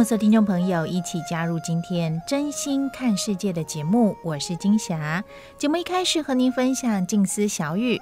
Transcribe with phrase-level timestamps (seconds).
[0.00, 5.22] 欢迎我们所有听众朋友一起加入今天真心看世界的节目，我是金霞。
[5.58, 8.00] 节目一开始和您分享静思小语：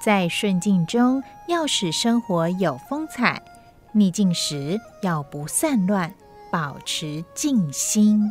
[0.00, 3.42] 在顺境中要使生活有风采，
[3.90, 6.14] 逆境时要不散乱，
[6.52, 8.30] 保持静心。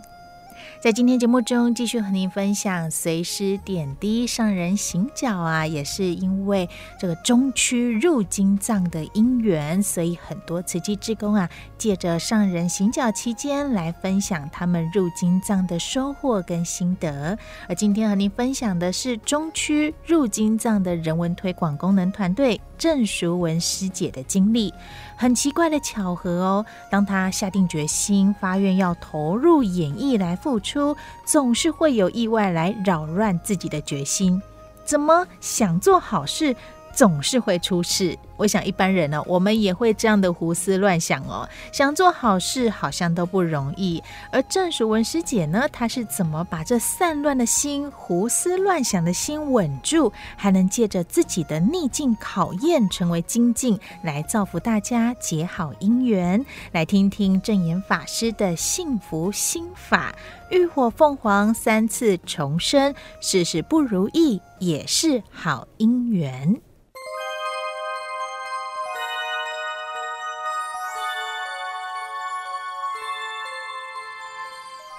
[0.85, 6.69] 在今天节目中，继续和您分享随师点滴上人行脚啊，也是因为
[6.99, 17.35] 这个中区入金藏的因缘，所以很多慈济志工啊，借着上人行脚期间来分享他们入金藏的收获跟心得。
[17.67, 24.73] 而今天和您分享的是中区入金藏的人文推广功能团队郑淑文师姐的经历。
[25.17, 34.41] 很奇怪的巧合哦，当她下定决心发愿要投入演艺来付出，总是会有意外来扰乱自己的决心。
[34.83, 36.55] 怎么想做好事，
[36.95, 38.17] 总是会出事。
[38.37, 41.47] 我想一般人呢，我们也会这样的胡思乱想哦。
[41.71, 44.01] 想做好事，好像都不容易。
[44.29, 56.45] 而郑淑文师姐呢，她是怎么把这散乱的心、胡思乱想的心稳住，还能借着自己的逆境考验，成为精进，来造福大家，结好姻缘？
[56.73, 60.13] 来听听证言法师的幸福心法：
[60.49, 66.59] 浴火凤凰三次重生，事事不如意也是好姻缘。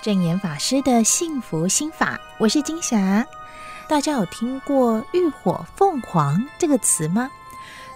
[0.07, 3.27] 证严法师的幸福心法，我是金霞。
[3.89, 7.29] 大家有听过“浴火凤凰”这个词吗？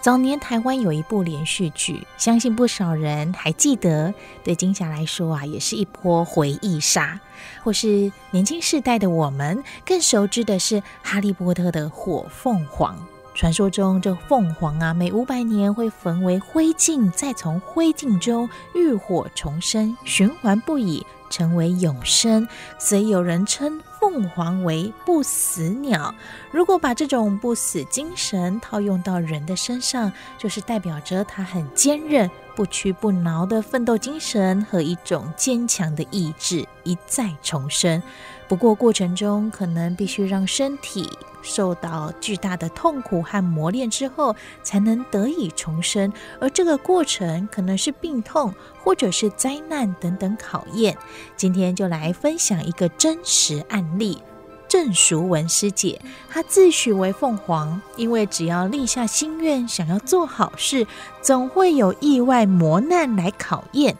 [0.00, 4.12] 早年台湾有一部连续剧，相信不少人还记得。
[4.42, 7.20] 对金霞来说啊，也是一波回忆杀。
[7.62, 12.98] 或是年轻世代的我们，更熟知的是《哈利波特》的火凤凰。
[13.36, 21.06] 传说中，这凤凰啊，每五百年会焚为灰烬，再从灰烬中浴火重生，循环不已。
[21.30, 22.46] 成为永生，
[22.78, 26.14] 所以有人称凤凰为不死鸟。
[26.50, 38.02] 如果把这种不死精神套用到人的身上，就是代表着他很坚韧、不屈不挠的奋斗精神和一种坚强的意志，一再重生。
[38.50, 41.08] 不过过程中可能必须让身体
[41.40, 44.34] 受到巨大的痛苦和磨练之后，
[44.64, 46.12] 才能得以重生。
[46.40, 48.52] 而这个过程可能是病痛，
[48.82, 50.98] 或者是灾难等等考验。
[51.36, 54.20] 今天就来分享一个真实案例：
[54.66, 60.84] 郑淑文师姐，她自诩为凤凰，因为只要立下心愿，想要做好事，
[61.22, 63.96] 总会有意外磨难来考验。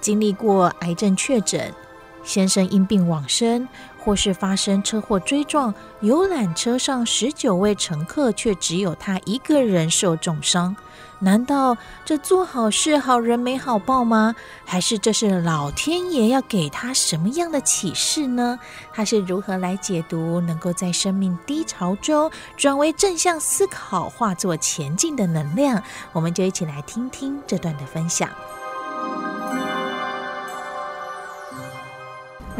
[0.00, 1.74] 经历过癌症确诊。
[2.22, 3.66] 先生因病往生，
[3.98, 10.76] 或是发生车祸追撞，游览车上十九位乘客却只有他一个人受重伤。
[11.22, 14.34] 难道这做好事好人没好报吗？
[14.64, 18.58] 还是这是老天爷要给他什么样的启示呢？
[18.92, 25.82] 他是如何来解读，能够在生命低潮中转为正向思考，化作前进的能量？
[26.12, 28.30] 我们就一起来听听这段的分享。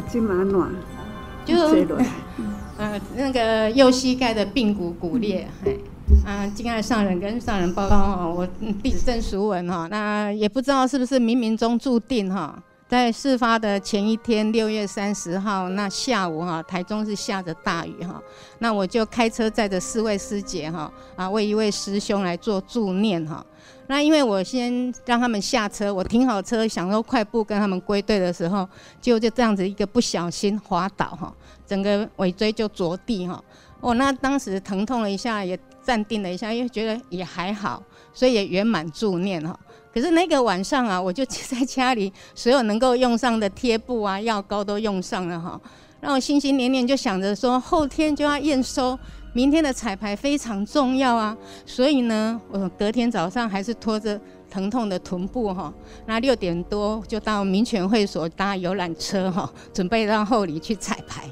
[0.09, 0.71] 这么暖，
[1.45, 1.55] 就
[2.79, 5.77] 呃那个右膝盖的髌骨骨裂，哎，
[6.25, 8.47] 啊，敬爱上人跟上人报告哈，我
[8.83, 12.59] 弟子郑淑文哈，那也不知道是不是冥冥中注定哈，
[12.89, 18.21] 在事发的前一天六月三十号那下午哈，台中是下着大雨哈，
[18.61, 23.45] 那我就开车载着四位师姐哈，啊为一位师兄来做助念哈。
[23.91, 28.67] 那因为我先让他们下车，我停好车，想说快步跟他们归队的时候，
[29.01, 31.35] 就就这样子一个不小心滑倒哈，
[31.67, 33.43] 整个尾椎就着地哈。
[33.81, 37.83] 哦，那当时疼痛了一下，也暂定了一下，因为觉得也还好。
[38.13, 39.59] 所以也圆满助念哈。
[39.93, 45.61] 可是那个晚上啊，我就在家里，所有能够用上的贴布啊、药膏都用上了哈。
[46.01, 48.97] 让我心心念念就想着说，后天就要验收，
[49.33, 51.37] 明天的彩排非常重要啊。
[51.65, 55.73] 所以呢，我隔天早上还是拖着疼痛的臀部哈，
[56.07, 61.25] 那六点多就到民权会所搭游览车哈，准备到后里去彩排。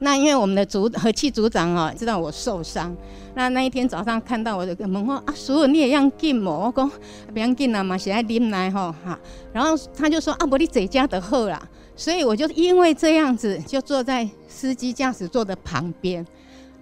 [0.00, 2.94] 那因为我们的组和气组长啊，知道我受伤。
[3.34, 6.50] 那那一天早上看到我就跟问说啊，所有你也样紧么？
[6.50, 6.90] 我讲
[7.32, 9.18] 不要进啊嘛，现在啉奶吼哈。
[9.52, 11.60] 然后他就说啊，不你这家的好啦。
[11.96, 16.24] 所以我就因为这样子，就坐在司机驾驶座的旁边。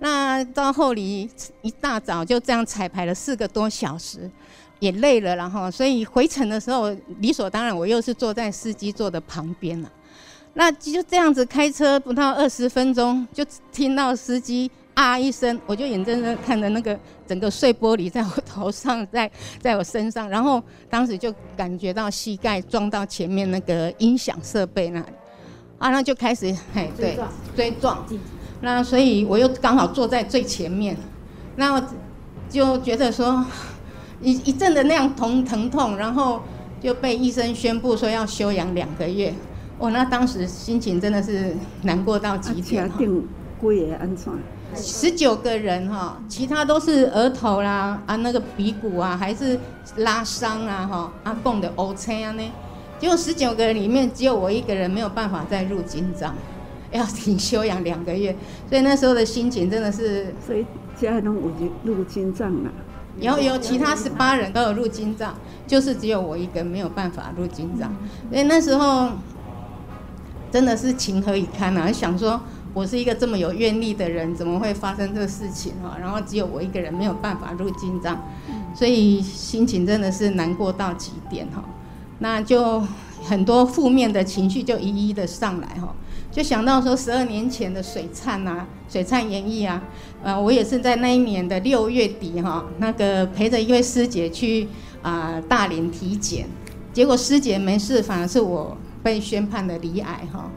[0.03, 4.29] 那到后里一大早就这样彩排了四个多小时，
[4.81, 6.91] 也累了，然后所以回程的时候
[7.21, 9.89] 理所当然，我又是坐在司机座的旁边了。
[10.55, 20.61] 那就这样子开车不到二十分钟，就听到司机啊一声，我就眼睁睁看着那个整个碎玻璃在我头上，在在我身上，然后
[20.91, 25.07] 当时就感觉到膝盖撞到前面那个音响设备那里，
[25.79, 27.17] 啊，那就开始嘿对
[27.55, 28.05] 追撞，
[28.63, 30.97] 那所以我又刚好坐在最前面，
[31.57, 31.83] 那我
[32.49, 33.45] 就觉得说
[34.23, 36.41] 一一阵的那样疼疼痛，然后
[36.81, 39.35] 就被医生宣布说要休养两个月。
[39.79, 42.89] 我、哦、那当时心情真的是难过到极点。
[42.89, 43.29] 家庭
[43.61, 44.33] 几个安怎？
[44.75, 49.59] 十九个人哈，其他都是额头啦啊，那个鼻骨啊，还是
[49.97, 52.43] 拉伤啊哈，啊，共的 OK 啊呢。
[52.99, 56.35] 结果十九个人里面只有我一个人没有办法再入金帐，
[56.99, 58.37] 要停休养两个月，
[58.69, 60.35] 所以那时候的心情真的是。
[60.47, 60.65] 所以
[61.01, 61.51] 家人都入
[61.85, 62.71] 入金帐了。
[63.19, 65.35] 有有其他十八人都有入金帐，
[65.67, 67.93] 就是只有我一个没有办法入金帐，
[68.31, 69.11] 所以那时候。
[70.53, 71.91] 真的是情何以堪啊！
[71.91, 72.39] 想说，
[72.75, 75.97] 我是一个这么有愿力的人，怎么会发生这个事情哈？
[75.99, 78.21] 然后只有我一个人没有办法入金帐，
[78.75, 81.65] 所以心情真的是难过到极点哈。
[82.19, 82.83] 那就
[83.23, 85.95] 很多负面的情绪就一一的上来哈，
[86.33, 89.81] 就想到说十二年前的水灿啊，水灿演艺啊，
[90.25, 94.67] 呃，我也是在那一年的六月底哈，那个陪着一位师姐去
[95.03, 96.49] 啊大连体检，
[96.93, 98.77] 结果师姐没事，反而是我。
[99.05, 100.49] 被宣判的罹癌哈，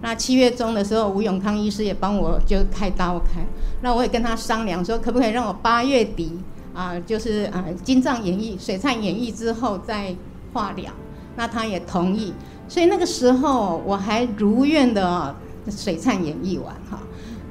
[0.00, 3.46] 那七月中的时候，吴永康医师也帮我就开刀开，
[3.80, 6.40] 那我也跟他商量说，可不可以让我八月底
[6.74, 10.16] 啊，就是啊金藏演绎水灿演绎之后再
[10.52, 10.90] 化疗，
[11.36, 12.34] 那他也同意，
[12.72, 15.36] 所以那个时候我还如愿的
[15.68, 16.98] 水灿演艺完哈，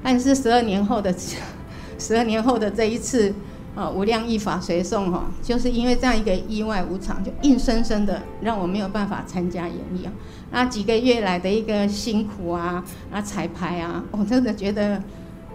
[0.01, 1.13] 但是十二年后的
[1.99, 3.31] 十二年后的这一次。
[3.73, 10.11] 啊，无量义法随颂哈，就是因为这样一个意外无常，就硬生生的让我没有办法参加演艺啊。
[10.51, 15.01] 那几个月来的一个辛苦啊，啊彩排啊，我真的觉得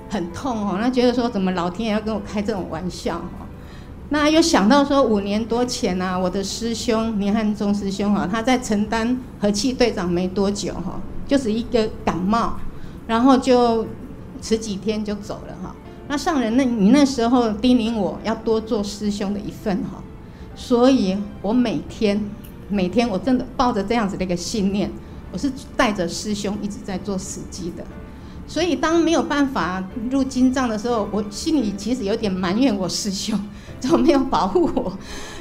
[0.08, 0.78] 很痛哦。
[0.80, 3.45] 那觉得说，怎么老天爷要跟我开这种玩笑哈？
[4.08, 12.56] 那又想到说，五年多前啊，我的师兄倪汉忠师兄哈，他在承担和气队长没多久哈，就是一个感冒，
[13.08, 13.84] 然后就
[14.40, 15.74] 十几天就走了哈。
[16.06, 20.00] 那上人，那你那时候叮咛我要多做师兄的一份哈，
[20.54, 22.30] 所以我每天
[22.68, 24.88] 每天我真的抱着这样子的一个信念，
[25.32, 27.84] 我是带着师兄一直在做死机的，
[28.46, 33.36] 所以当没有办法入金帐的时候，我心里其实有点埋怨我师兄
[33.86, 34.92] 怎么没有保护我，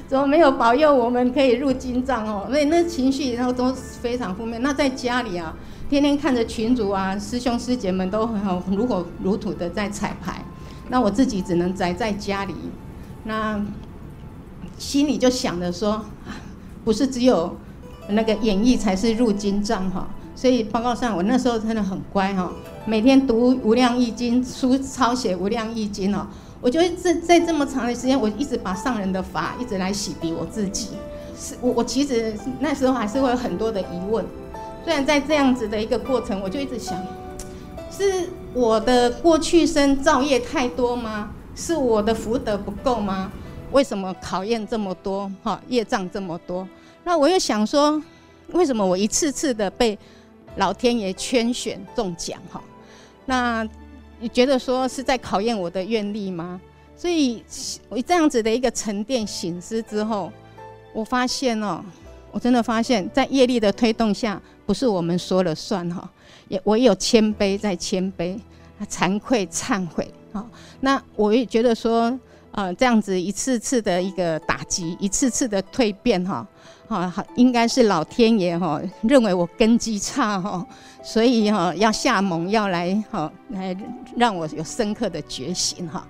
[0.07, 4.61] 怎么没有保佑我们可以入金帐哦，所以那情绪然后都非常负面。
[4.61, 5.55] 那在家里啊，
[5.89, 10.43] 天天看着群主啊，师兄师姐们都很好如火如荼的在彩排。
[10.89, 12.53] 那我自己只能宅在家里，
[13.23, 13.59] 那
[14.77, 16.05] 心里就想着说，
[16.83, 17.57] 不是只有
[18.09, 22.51] 那个演绎才是入金帐哈，所以报告上我那时候真的很乖哈，
[22.85, 26.27] 每天读无量义经书，抄写无量义经哦，
[26.65, 30.87] 我觉得这在这么长的时间，我一直把上人的法一直来洗涤我自己，
[31.37, 34.25] 是我我其实那时候还是会有很多的疑问，
[34.83, 36.97] 虽然在这样子的一个过程，我就一直想。
[37.91, 41.29] 是我的过去生造业太多吗？
[41.55, 43.31] 是我的福德不够吗？
[43.71, 45.31] 为什么考验这么多？
[45.43, 46.67] 哈，业障这么多？
[47.03, 48.01] 那我又想说，
[48.53, 49.95] 为什么我一次次的被
[50.55, 52.41] 老天爷圈选中奖？
[52.51, 52.59] 哈，
[53.27, 53.63] 那
[54.25, 56.59] 你觉得说是在考验我的愿力吗？
[56.97, 57.43] 所以，
[57.87, 60.31] 我这样子的一个沉淀醒思之后，
[60.93, 61.85] 我发现哦，
[62.31, 66.09] 我真的发现，在业力的推动下，不是我们说了算哈。
[66.47, 68.35] 也我有谦卑，在谦卑，
[68.89, 70.43] 惭愧忏悔，啊，
[70.79, 72.19] 那我也觉得说，
[72.55, 76.47] 呃，这样子一次次的一个打击，一次次的蜕变，哈，
[76.87, 80.65] 好，应该是老天爷哈认为我根基差哈，
[81.03, 83.75] 所以哈要下猛药来哈来
[84.15, 86.07] 让我有深刻的觉醒哈，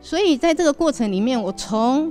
[0.00, 2.10] 所以在这个过程里面，我从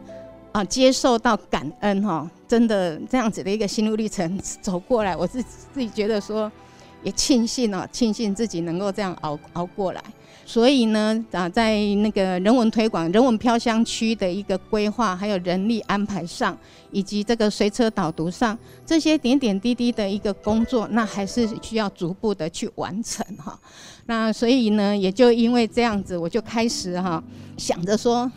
[0.52, 6.52] 啊，接受到感恩哈，真的这样子的一个心路历程走过来，我自自己觉得说，
[7.02, 10.04] 也庆幸啊，庆幸自己能够这样熬熬过来。
[10.46, 16.58] 所以呢，啊，在那个人文推广、人文飘香区的一个规划，还有人力安排上，
[16.92, 23.58] 以及这个随车导读上，这些点点滴滴的一个工作，那还是需要逐步的去完成哈。
[24.06, 27.24] 那所以呢，也就因为这样子，我就开始哈
[27.58, 28.30] 想着说。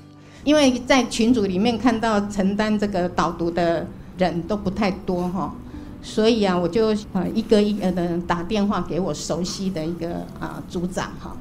[0.45, 3.87] 因为在群组里面看到承担这个导读的
[4.19, 5.55] 人都不太多哈，
[6.03, 11.35] 所以啊，我就呃一个一个的打电话给我熟悉的一个啊组长哈，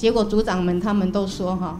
[0.00, 1.78] 结果组长们他们都说哈，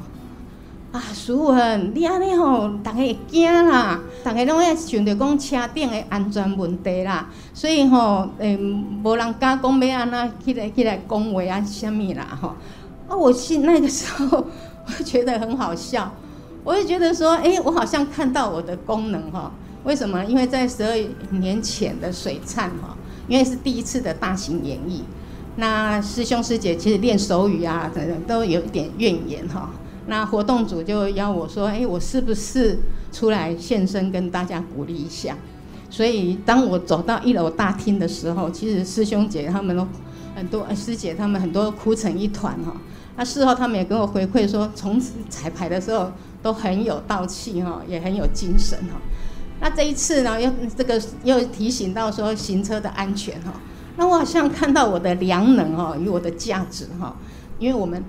[0.92, 8.58] 啊淑文你安尼吼，大家会惊啦，大家拢会想着讲车顶的安全问题啦，所以吼诶
[9.02, 12.54] 无人敢讲要安那起来起来讲话啊什么啦哈，
[13.08, 14.44] 啊我心那个时候
[14.86, 16.12] 我觉得很好笑。
[16.62, 19.50] 我就觉得说，哎，我好像看到我的功能哈。
[19.84, 20.22] 为什么？
[20.26, 20.94] 因为在十二
[21.30, 22.94] 年前的水灿哈，
[23.26, 25.00] 因为是第一次的大型演绎，
[25.56, 29.70] 那师兄师姐其实练手语啊等等都有一点怨言哈。
[30.06, 32.78] 那活动组就邀我说，哎，我是不是
[33.12, 35.36] 出来现身跟大家鼓励一下？
[35.90, 39.86] 所以当我走到一楼大厅的时候，其实师兄姐他们都
[40.34, 42.76] 很多，师姐他们很多哭成一团哈。
[43.16, 46.10] 那事后他们也跟我回馈说，从此彩排的时候。
[46.42, 48.98] 都很有道气哈，也很有精神哈。
[49.60, 53.52] 那这一次呢，又这个又提醒到说行车的安全哈。
[54.00, 57.14] 那我好像看到我的良能哈与我的价值哈，
[57.58, 58.02] 因为我们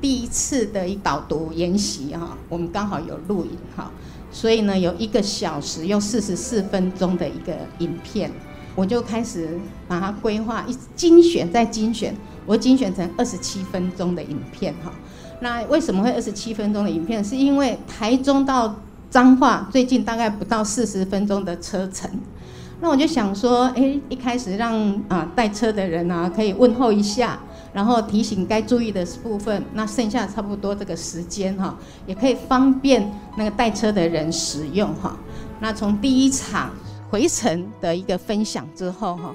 [0.00, 3.88] 第一次的一导读研习哈，我们刚好有录影哈，
[4.32, 8.28] 所以呢有一个小时又四十四分钟的一个影片，
[8.74, 12.12] 我就开始把它规划一精选再精选，
[12.44, 14.92] 我精选成二十七分钟的影片哈。
[15.38, 17.24] 那为什么会二十七分钟的影片？
[17.24, 18.74] 是因为台中到
[19.08, 22.10] 彰化最近大概不到四十分钟的车程。
[22.80, 24.74] 那我就想说，哎，一开始让
[25.08, 27.38] 啊带车的人啊可以问候一下，
[27.72, 29.64] 然后提醒该注意的部分。
[29.72, 35.16] 那剩下差不多这个时间哈，也可以方便那个带车的人使用哈。
[35.60, 36.70] 那从第一场
[37.10, 39.34] 回程的一个分享之后哈。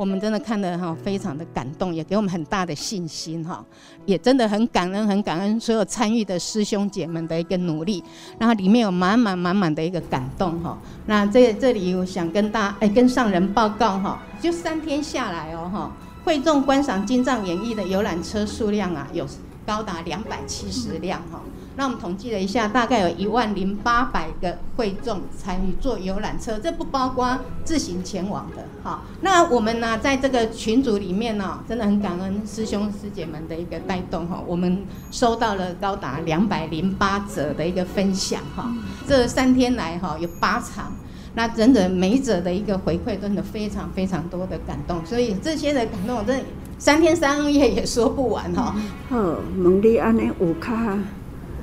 [0.00, 3.62] 我们真的看得哈非常的感动，也给我们很大的信心哈，
[4.06, 8.02] 也真的很感恩，很感恩所有参与的师兄姐们的一个努力，
[8.38, 10.78] 然后里面有满满满满的一个感动哈。
[11.04, 15.92] 那这这里我想跟大哎跟上人报告哈，就三天下来哦哈，
[16.24, 19.26] 会众观赏精藏演绎的游览车数量啊有
[19.66, 21.42] 高达两百七十辆哈。
[21.80, 28.62] 那我们统计了一下，大概有一万零八百个会众参与坐游览车，这不包括自行前往的。
[28.82, 38.70] 好，那我们呢，在这个群组里面呢，真的很感恩师兄师姐们的一个带动哈，我们收到了高达两百零八折的一个分享哈。
[39.08, 40.92] 这三天来哈，有八场，
[41.34, 45.00] 那整整每一则的一个回馈，真的非常非常多的感动。
[45.06, 46.44] 所以这些的感动，我真的
[46.78, 48.76] 三天三夜也说不完哈。
[49.08, 49.16] 好，
[49.56, 50.98] 蒙利安尼五卡。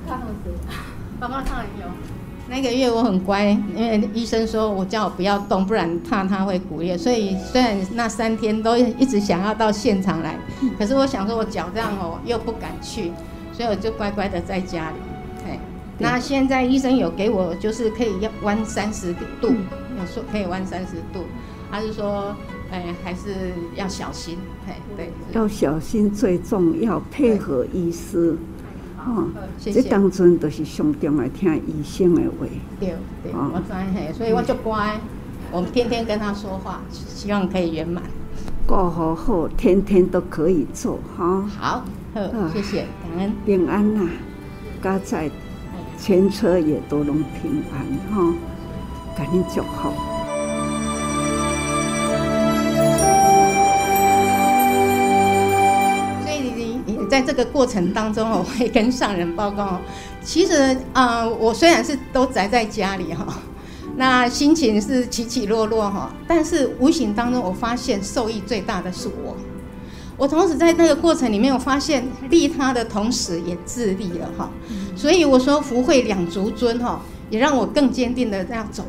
[0.07, 0.49] 看号子，
[1.19, 1.85] 爸爸看有。
[2.49, 6.97] 那个月我很乖，因为医生说我叫我不要动，不然怕他会骨裂。
[6.97, 10.39] 所以虽然那三天都一直想要到现场来，
[10.79, 13.11] 可是我想说我脚这样哦，又不敢去，
[13.51, 14.95] 所以我就乖乖的在家里。
[15.45, 15.59] 哎，
[15.97, 21.25] 那现在医生有给我，就是可以要弯三十度，有说可以弯三十度，
[21.69, 22.33] 他是说，
[22.71, 24.37] 哎，还是要小心。
[24.69, 28.37] 哎，对，要小心最重要，配合医师。
[29.07, 29.27] 哦，
[29.59, 32.45] 这当中都是上重来听医生的话。
[32.79, 34.99] 对对，我知嘿，所以我就乖，
[35.51, 38.03] 我们天天跟他说话，希望可以圆满。
[38.65, 41.41] 过好后，天天都可以做哈。
[41.57, 44.09] 好，好，谢谢，感恩平安呐，
[44.83, 45.31] 家在
[45.97, 48.33] 前车也都能平安哈，
[49.15, 50.16] 感恩祝福。
[57.19, 59.81] 在这个过程当中， 我会跟上人报告。
[60.23, 63.25] 其实啊，我虽然是都宅在家里哈，
[63.95, 69.35] 那心情是起起落落哈，但是无形当中，我发现受益最大的是我。
[70.17, 74.49] 我同时在那个过程里面，我发现利他的同时也自利了哈。
[74.95, 78.83] 所以我说福慧两足尊哈，也让我更坚定的这样走。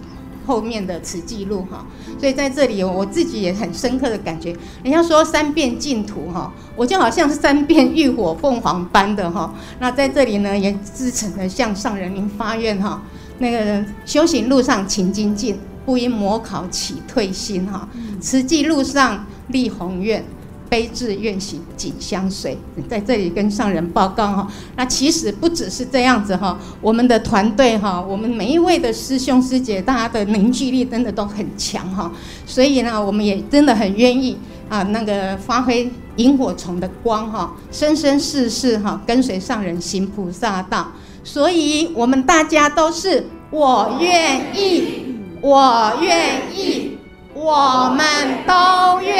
[0.48, 1.84] 后面的此记录哈，
[2.18, 9.54] 所以在这里我自己也很深刻的感觉，人家说三遍净土哈，我就好像是三遍浴火凤凰般的哈。
[9.78, 13.02] 那在这里呢，也自诚的向上人民发愿哈，
[13.38, 17.86] 那个修行路上勤精进，不因模考起退心哈。
[18.18, 20.24] 慈济路上立宏愿，
[20.68, 22.56] 悲智愿行谨相随，
[22.88, 24.48] 在这里跟上人报告哈。
[24.76, 32.12] 那其实不只是这样子哈，我们的团队哈，我们每一位的师兄师姐，大家的凝聚力真的都很强哈。
[32.46, 34.36] 所以呢，我们也真的很愿意
[34.68, 40.88] 啊，那个发挥萤火虫的光哈，生生世世哈，跟随上人行菩萨道。
[41.24, 46.96] 所以我们大家都是我愿意，我愿意，
[47.34, 48.06] 我们
[48.46, 49.17] 都愿。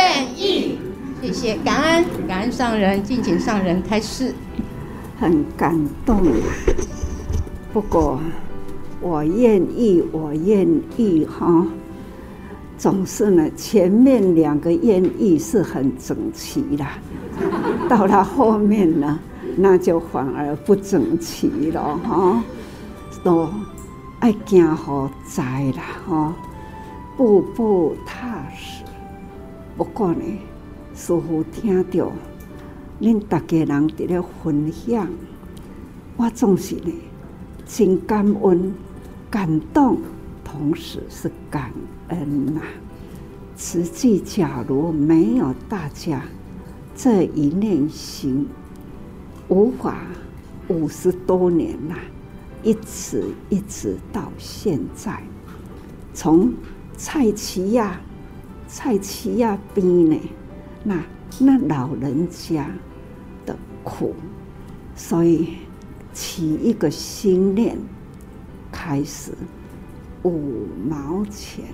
[1.29, 4.33] 谢谢，感恩感恩上人，敬请上人开示。
[5.21, 6.23] 很感动，
[7.71, 8.19] 不过
[9.03, 10.67] 我愿意，我愿
[10.97, 11.67] 意哈，
[12.79, 16.87] 总是呢，前面两个愿意是很整齐的，
[17.91, 19.21] 到了后面呢，
[19.55, 22.43] 那就反而不整齐了哈，
[23.23, 23.51] 都
[24.21, 26.35] 爱惊好在了哈，
[27.19, 28.83] 步步踏实。
[29.77, 30.23] 不过呢。
[30.99, 32.11] 似乎听到
[33.01, 35.09] 恁大家人伫咧分享，
[36.17, 36.93] 我总是呢
[37.65, 38.75] 真感恩、
[39.31, 39.99] 感动，
[40.43, 41.73] 同时是感
[42.09, 42.67] 恩呐、啊。
[43.57, 46.21] 实际假如没有大家
[46.97, 48.49] 这一念心，
[49.49, 50.01] 无法
[50.67, 51.95] 五十多年呐，
[52.65, 55.23] 一直一直到现在，
[56.13, 56.53] 从
[56.97, 57.97] 菜市仔、
[58.67, 60.21] 菜市仔边呢。
[60.85, 61.03] 那
[61.41, 62.71] 那老人家
[63.45, 64.15] 的苦，
[64.95, 65.57] 所以
[66.13, 67.77] 起一个心念，
[68.73, 69.33] 开始
[70.23, 71.65] 五毛钱。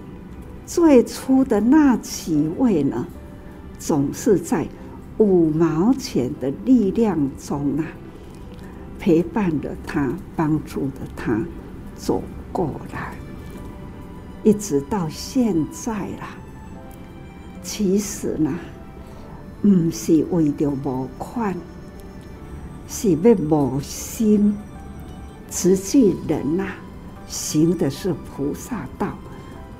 [0.66, 3.06] 最初的那几位呢，
[3.78, 4.66] 总是在
[5.18, 7.84] 五毛钱的力量中啊，
[8.99, 11.38] 陪伴着他，帮助着他
[11.94, 13.14] 走过来，
[14.42, 16.28] 一直到现在了。
[17.62, 18.52] 其实呢。
[19.64, 21.56] 不是为着无款，
[22.87, 24.54] 是要无心。
[25.50, 26.76] 实际人呐、啊，
[27.26, 29.16] 行的是菩萨道，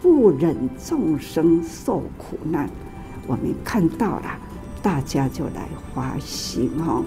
[0.01, 2.71] 不忍众生受苦难。
[3.27, 4.39] 我们看到了，
[4.81, 7.05] 大家就来发心哦。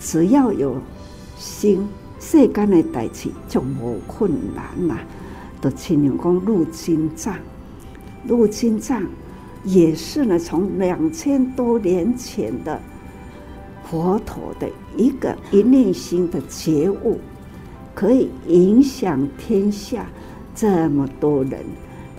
[0.00, 0.78] 只要有
[1.36, 1.86] 心，
[2.18, 4.96] 世间的代志就无困难啦。
[5.60, 7.36] 都亲像讲入经藏，
[8.26, 9.02] 入经藏。
[9.64, 12.78] 也是呢，从两千多年前的
[13.84, 17.18] 佛陀的一个一念心的觉悟，
[17.94, 20.06] 可以影响天下
[20.54, 21.60] 这么多人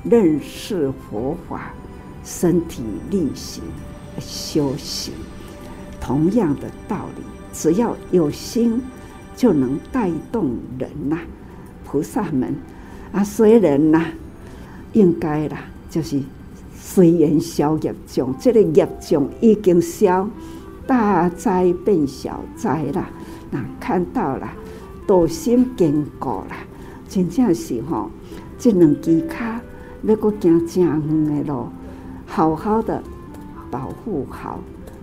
[0.03, 1.71] 认识佛法，
[2.23, 3.63] 身体力行
[4.19, 5.13] 修行。
[6.01, 8.81] 同样的道理，只要有心，
[9.36, 11.19] 就能带动人呐、
[11.84, 12.55] 菩萨们
[13.12, 14.03] 啊，虽然呐，
[14.93, 16.19] 应该啦，就是。
[16.88, 20.30] 虽然消业障，这个业障已经消，
[20.86, 23.10] 大灾变小灾啦。
[23.50, 24.48] 那看到了，
[25.08, 26.58] 道心坚固啦，
[27.10, 28.12] 真正是吼，
[28.60, 29.36] 这两支脚
[30.04, 31.67] 要搁行正远的路，
[32.28, 33.02] 好好的
[33.71, 34.60] 保护好，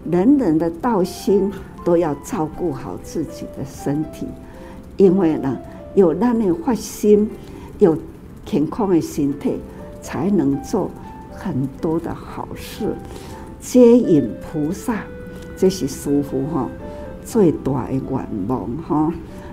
[0.08, 1.50] 人人的道心
[1.84, 4.28] 都要照顾好自己的身体，
[4.96, 5.58] 因为呢，
[5.96, 7.28] 有那样发心，
[7.80, 7.98] 有
[8.46, 9.54] 健康的身体，
[10.00, 10.88] 才能做。
[11.34, 12.94] 很多的好事，
[13.60, 15.02] 接引菩萨，
[15.56, 16.68] 这是师父哈
[17.24, 19.12] 最大的愿望哈。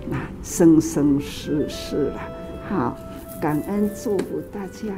[0.09, 2.21] 那生生世世了，
[2.67, 2.97] 好，
[3.41, 4.93] 感恩祝福大家。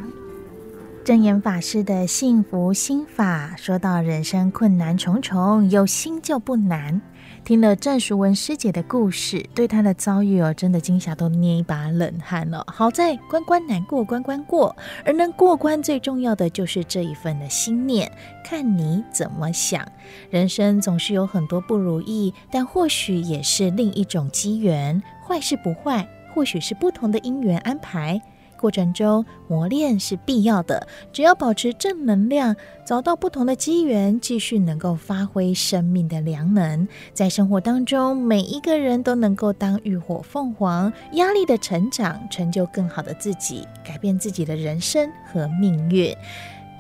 [1.04, 7.02] 真言法师的幸福心法，说到人生困难重重，有心就不难。
[7.44, 12.64] 听了郑淑文师姐的故事，对她的遭遇哦，真的惊霞都捏一把冷汗了。
[12.68, 18.10] 好在关关难过关关过，而能过关最重要的就是这一份的心念，
[18.46, 19.86] 看你怎么想。
[20.30, 25.02] 人生总是有很多不如意，但或许也是另一种机缘。
[25.28, 28.22] 坏事不坏，或许是不同的因缘安排。
[28.62, 46.16] 过程中磨练是必要的，只要保持正能量，找到不同的机缘，继续能够发挥生命的良能，在生活当中，每一个人都能够当浴火凤凰，压力的成长，成就更好的自己，改变自己的人生和命运。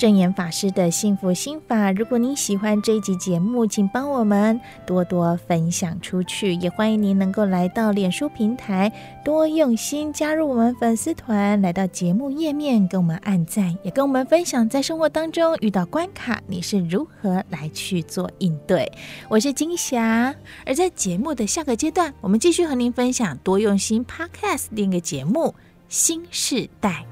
[0.01, 8.91] 证严法师的幸福心法，如果您喜欢这一集节目，请帮我们多多分享出去，也欢迎您能够来到脸书平台
[9.23, 18.91] 多用心加入我们粉丝团，来到节目页面跟我们按赞，也跟我们分享在生活当中遇到关卡，你是如何来去做应对。
[19.29, 20.33] 我是金霞，
[20.65, 25.53] 而在节目的下个阶段，我们继续和您分享多用心 Podcast 另一个节目
[25.89, 27.05] 新世代。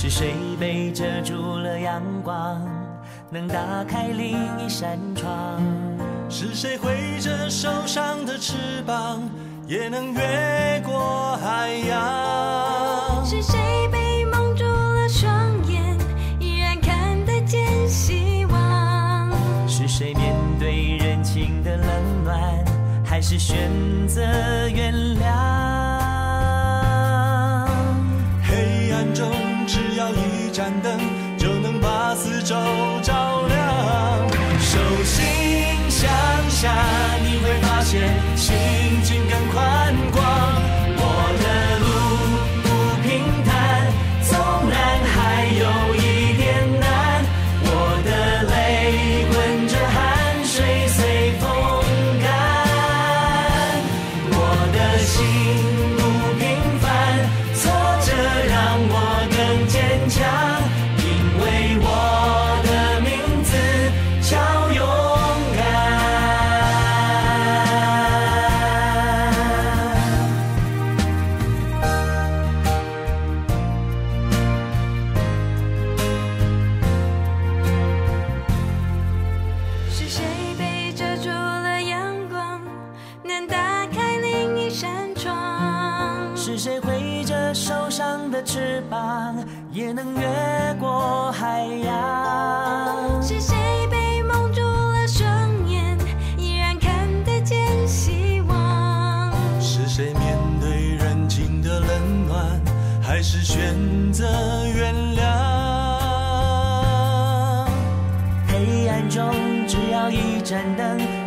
[0.00, 2.64] 是谁被遮住了阳光，
[3.30, 5.60] 能打开另一扇窗？
[6.28, 8.54] 是谁挥着受伤的翅
[8.86, 9.28] 膀，
[9.66, 13.26] 也能越过海洋？
[13.26, 13.58] 是谁
[13.90, 15.34] 被蒙住了双
[15.66, 15.98] 眼，
[16.38, 19.32] 依然看得见希望？
[19.66, 21.88] 是谁面对人情的冷
[22.22, 22.64] 暖，
[23.04, 23.68] 还是选
[24.06, 24.22] 择
[24.68, 26.17] 原谅？
[30.58, 30.98] 盏灯
[31.38, 32.56] 就能把四周
[33.00, 34.28] 照亮。
[34.58, 35.24] 手心
[35.88, 36.10] 向
[36.50, 36.74] 下，
[37.22, 38.56] 你会发现心
[39.04, 39.87] 境更快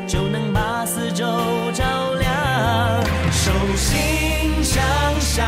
[0.07, 1.25] 就能把四周
[1.73, 2.31] 照亮。
[3.31, 4.83] 手心向
[5.19, 5.45] 下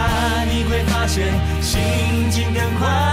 [0.50, 1.82] 你会发现心
[2.32, 3.13] 情更快。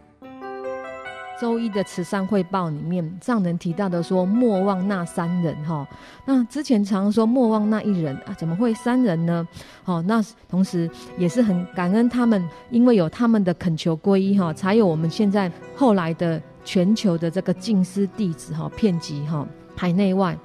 [1.41, 5.87] 周一的慈善汇报里面，上人提到的说莫忘那三人哈，
[6.23, 9.47] 那之前常说莫忘那一人啊，怎么会三人呢？
[9.81, 19.43] 好，那同时也是很感恩他们，因为有他们的恳求皈依哈，才有我们现在后来的全球的这个净师弟子哈，遍及哈
[19.75, 20.37] 海内外。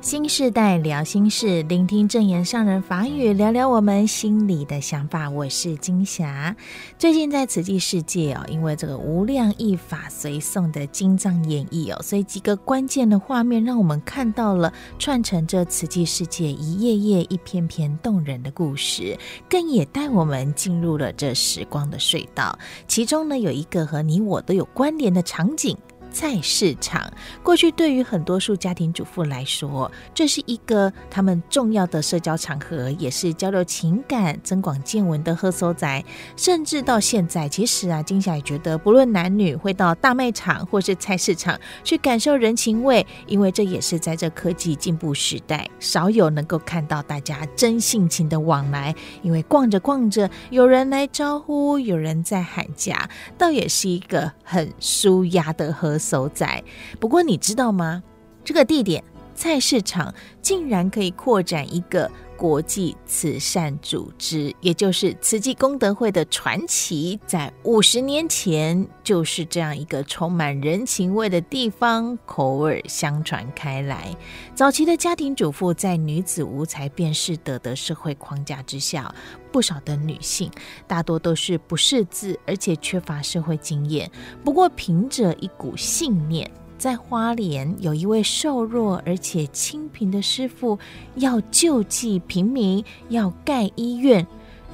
[0.00, 5.28] 新世代聊心事，聆听证言上人法语，聊聊我们心里的想法。
[5.28, 6.54] 我是金霞。
[6.96, 19.18] 最近在慈济世界哦，因为这个无量义法随诵的金藏演绎哦，所以几个关键的画面让我们看到了串成这慈济世界一页页、一篇篇动人的故事，
[19.50, 22.56] 更也带我们进入了这时光的隧道。
[22.86, 25.76] 其中呢，有一个和你我都有关联的场景。
[26.18, 27.08] 菜市场，
[27.44, 36.04] 过去对于很多数家庭主妇来说，这是一个他们重要的社交场合，也是交流情感、增广见闻的贺所在。
[36.36, 48.92] 甚至到现在，其实啊，金霞也觉得，不论男女，会到大卖场或是菜市场去感受人情味，因为这也是在这科技进步时代，少有能够看到大家真性情的往来。
[49.22, 55.96] 因为逛着逛着，有人来招呼，有人在喊价，倒也是一个很舒压的和。
[56.08, 56.62] 所在。
[56.98, 58.02] 不过你知道吗？
[58.44, 74.16] 这个地点菜市场竟然可以扩展一个国际慈善组织，也就是慈济功德会的传奇，在五十年前就是这样一个充满人情味的地方，口耳相传开来。
[74.54, 79.12] 早期的家庭主妇在女子无才便是德的社会框架之下，
[79.50, 80.48] 不少的女性
[80.86, 84.08] 大多都是不识字，而且缺乏社会经验。
[84.44, 86.48] 不过，凭着一股信念。
[86.78, 90.78] 在花莲有一位瘦弱而且清贫的师傅，
[91.16, 94.24] 要救济平民，要盖医院。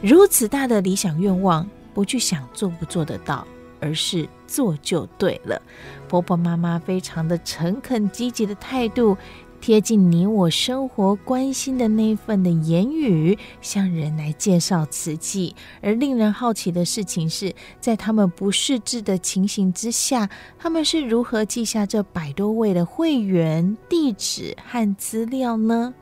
[0.03, 3.47] 如此大的理想愿望，不去想做不做得到，
[3.81, 5.61] 而是做就对了。
[6.07, 9.17] 婆婆妈妈非常的诚恳积极的态度。
[9.67, 15.57] 贴近你我生活，关心的那份的言语，向人来介绍瓷器。
[15.81, 25.95] 而令人好奇的事情是，在他们不识字的情形之下，他们是如何记下这百多位的会员地址和资料呢？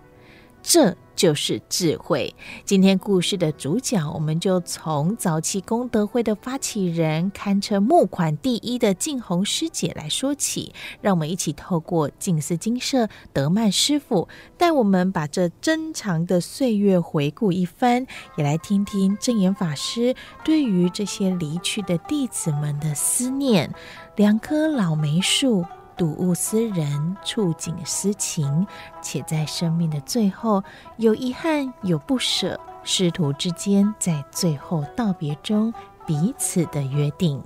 [0.62, 0.96] 这。
[1.14, 2.35] 就是智慧。
[2.64, 10.75] 今天故事的主角，我们就从早期功德会的发起人，堪称募款第一的静红师姐来说起。
[11.01, 18.05] 让我们一起透过静思金舍德曼师父，带我们把这珍藏的岁月回顾一番，
[18.37, 23.72] 也来听听证严法师对于这些离去的弟子们的思念。
[24.16, 25.64] 两棵老梅树。
[26.03, 28.67] 睹物思人，触景思情，
[29.01, 30.61] 且在生命的最后，
[30.97, 35.73] 有遗憾，有不舍，师徒之间在最后道别中
[36.05, 37.41] 彼此的约定。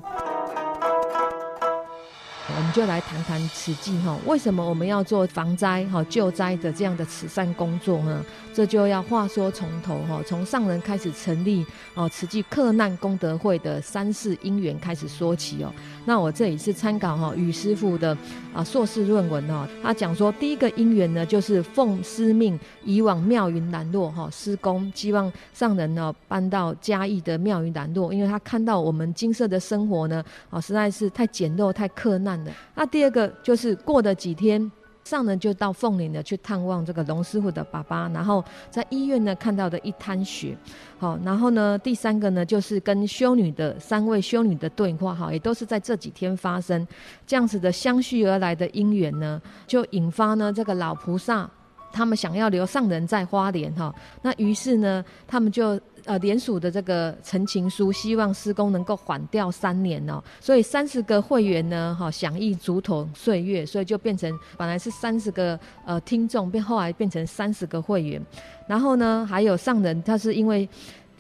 [2.49, 8.25] 我们就来谈谈慈济哈，为什么我们要做防灾哈救灾的这样的慈善工作呢？
[8.55, 15.71] 这就要话说从头哈，从上人开始成立哦慈济克难功德会的三世因缘开始说起哦。
[16.07, 18.17] 那我这里是参考哈雨师傅的
[18.55, 32.53] 啊硕士论文哦，他讲说第一个因缘呢，就是奉师命以往妙云南落哈施工，希望上人呢搬到嘉义的妙云南落，因为他看到我们金色的生活呢啊实在是太简陋太苛难了。
[32.77, 34.71] 那第二个就是过了几天，
[35.07, 40.57] 上人就到凤林呢去探望这个龙师傅的爸爸，然后在医院呢看到的一滩血，
[40.99, 46.85] 好，然后呢第三个呢就是跟修女的三位修女的对话，哈，也都是在这几天发生，
[47.25, 51.49] 这样子的相续而来的因缘呢，就引发呢这个老菩萨
[51.93, 55.81] 他们想要留上人在花莲，哈，那于是呢他们就。
[56.07, 68.25] 呃，联署的这个陈情书，希望施工能够缓掉三年哦，所以三十个会员呢，哈，响应竹筒岁月，所以就变成本来是三十个呃听众，变后来变成三十个会员，
[68.69, 70.69] 然后呢，还有上人，他是因为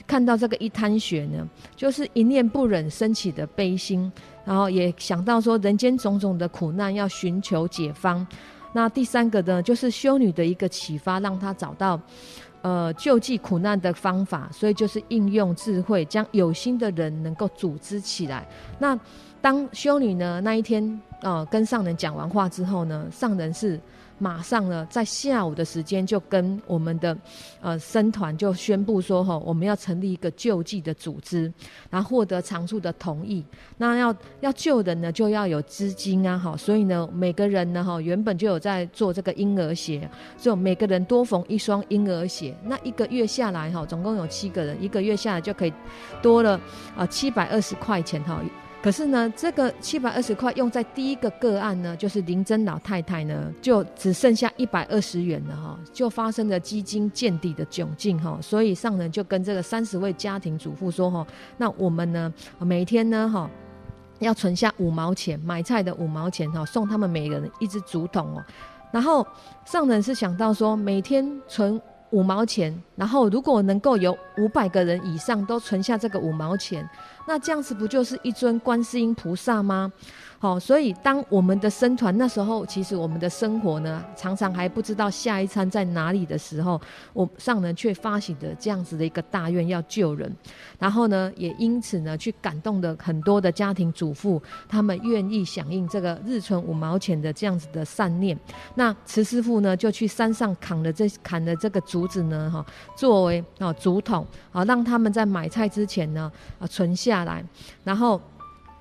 [0.07, 1.44] 看到这个一滩血呢，
[1.75, 4.11] 就是一念不忍升起的悲心，
[4.44, 8.25] 然后也想到说人间种种的苦难要寻求解方，
[8.72, 12.01] 那第三个呢，就是修女的一个启发，让他找到。
[12.66, 18.44] 呃，救济苦难的方法，所以就是应用智慧，将有心的人能够组织起来。
[18.81, 18.98] 那
[19.40, 23.79] 当修女呢，那一天呃跟上人讲完话之后呢，上人是。
[24.18, 27.16] 马上呢，在下午的时间就跟我们的
[27.61, 31.52] 呃僧团就宣布说哈，我们要成立一个救济的组织，
[31.90, 33.44] 然后获得长处的同意。
[33.76, 42.57] 那要要救人呢，就要有资金啊，哈，所以呢，每个人呢，哈，原本就有在做这个婴儿鞋，所以每个人多缝一双婴儿鞋。
[42.64, 45.72] 那一个月下来哈，总共有七个人，一个月下来就可以
[46.22, 46.59] 多了
[46.96, 48.40] 啊七百二十块钱哈。
[48.87, 63.51] 可是呢，这个七百二十块用在第一个个案呢，就是林珍老太太呢，就只剩下一百二十元了哈，就发生了基金见底的窘境哈，所以上人就跟这个三十位家庭主妇说哈，那我们呢，每天呢哈，
[64.20, 68.44] 要存下五毛钱买菜的五毛钱哈，送他们每人一只竹筒哦，
[68.92, 69.27] 然后
[69.64, 71.83] 上人是想到说，每天存
[72.16, 76.88] 五毛钱，然后如果能够有五百个人以上都存下这个五毛钱。
[77.29, 79.92] 那这样子不就是一尊观世音菩萨吗？
[80.38, 86.79] 好，所以当我们的僧团那时候，其实我们的生活呢，常常还不知道下一餐在哪里的时候，
[87.14, 90.31] 我上人却发起的这样子的一个大愿要救人，
[90.79, 98.38] 然后呢，也因此呢，去感动的很多的家庭主妇，他们愿意响应这个日存五毛钱的这样子的善念。
[98.75, 107.42] 那慈师父呢，就去山上砍了这砍了这个竹子呢，哈，作为啊竹筒啊，让他们在买菜之前呢啊存下来，
[107.83, 108.20] 然后。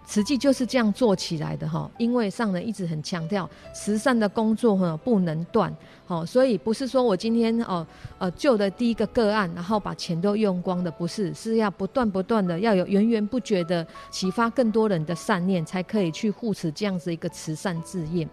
[0.05, 7.85] 慈济就是这样做起来的哈，因为上人一直很强调慈善的工作哈不能断，好，所以不是说我今天哦
[8.17, 18.27] 呃救的第一个个案，然后把钱都用光的，不是，是要不断不断的要有源源不绝的启发更多人的善念，才可以去护持这样子一个慈善事业。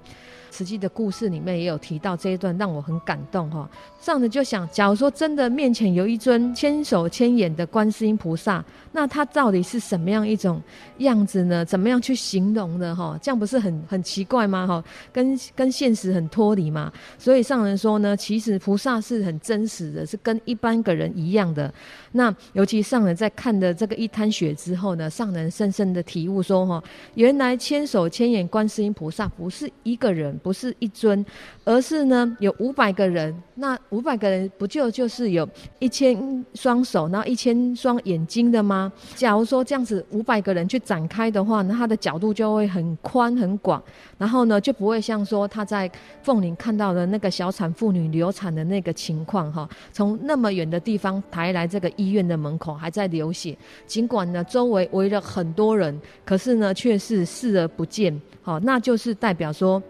[0.52, 3.68] 慈济的故事里面也有提到这一段，让我很感动哈。
[3.98, 8.62] 上人就想，假如说真的面前有一尊千手千眼的观世音菩萨，
[8.92, 10.60] 那他到底是什么样一种
[10.98, 11.64] 样子呢？
[11.64, 12.94] 怎么样去形容呢？
[12.94, 14.66] 哈，这样不是很很奇怪吗？
[14.66, 16.92] 哈，跟跟现实很脱离嘛。
[17.18, 21.72] 所以上人说呢，其实菩萨是很真实的，是跟一般个人一样的。
[22.12, 26.82] 那尤其上人在看的这个一滩血之后呢，上人深深的体悟说，哈，
[27.14, 31.24] 原来千手千眼观世音菩萨不是一个人，不是一尊，
[31.64, 33.34] 而是呢有五百个人。
[33.54, 35.48] 那五百个人不就就是有
[35.78, 38.90] 一千双手，然后一千双眼睛的吗？
[39.14, 43.82] 假如说这样子五百个人去展开的话，那它的角度就会很宽很广，
[44.18, 45.90] 然后呢就不会像说他在
[46.22, 59.82] 凤林看到的那个小产妇女流产的那个情况哈，从那么远的地方抬来这个医院的门口还在流血，尽管呢周围围了很多人，可是呢却是视而不见，好，那就是代表说。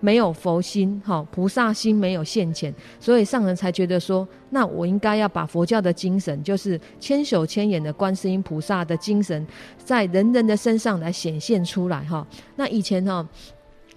[0.00, 9.46] 没有佛心，哈，菩萨心没有现前，所以上人才觉得说，那我应该要把佛教的精神，就是千手千眼的观世音菩萨的精神，
[9.78, 12.26] 在人人的身上来显现出来，哈。
[12.56, 13.26] 那以前哈，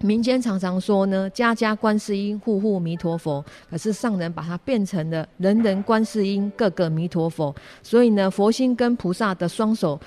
[0.01, 9.99] 民间常常说呢，家家观世音，户户弥陀佛，可是上人把它变成了人人观世音，个个弥陀佛，所以呢，佛心跟菩萨的双手。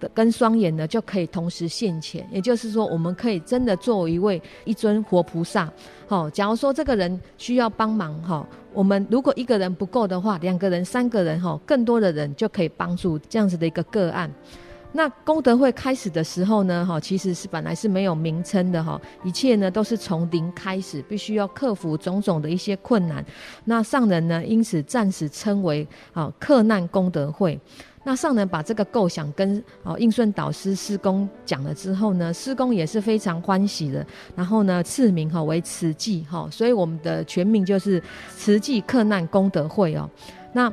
[0.00, 5.70] 的跟双眼呢，就可以同时现前，也就是说，我们可以真的作为一位一尊活菩萨。
[6.08, 14.28] 好，假如说这个人需要帮忙，哈，我们如果一个人不够的话，两个人、三个人，哈，更多的人就可以帮助这样子的一个个案。
[14.96, 23.24] 那功德会开始的时候呢，哈，其实是本来是没有名称的，哈，一切呢都是从零开始，必须要克服种种的一些困难。
[23.64, 27.58] 那上人呢，因此暂时称为啊克难功德会。
[28.04, 34.06] 那上人把这个构想跟哦应顺导师师公讲了之后呢，师公也是非常欢喜的。
[34.36, 38.00] 然后呢，赐名哈为慈济哈，所以我们的全名就是
[38.36, 40.08] 慈济克难功德会哦。
[40.52, 40.72] 那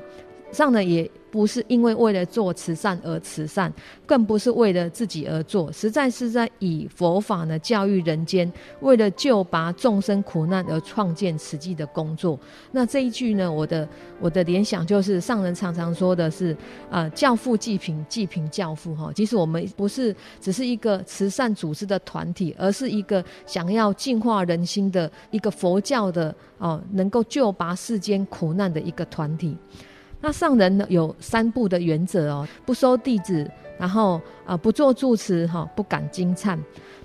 [0.51, 1.09] 上人也。
[1.31, 3.71] 不是因为为了做慈善而慈善，
[4.05, 12.37] 更不是为了自己而做，实在是在以佛法呢教育人间，为了救拔众生苦难而创建实际的工作。
[12.71, 13.87] 那这一句呢，我的
[14.19, 16.55] 我的联想就是上人常常说的是
[16.89, 19.09] 啊、教父济贫，济贫教父哈。
[19.15, 29.57] 其实我们不是只是一个慈善组织的团体，而是一个想要净化人心的一个佛教的哦、能够救拔世间苦难的一个团体。
[30.21, 36.57] 那上人呢有三不的原则哦，不收弟子，然后啊不做住持哈，不敢经忏。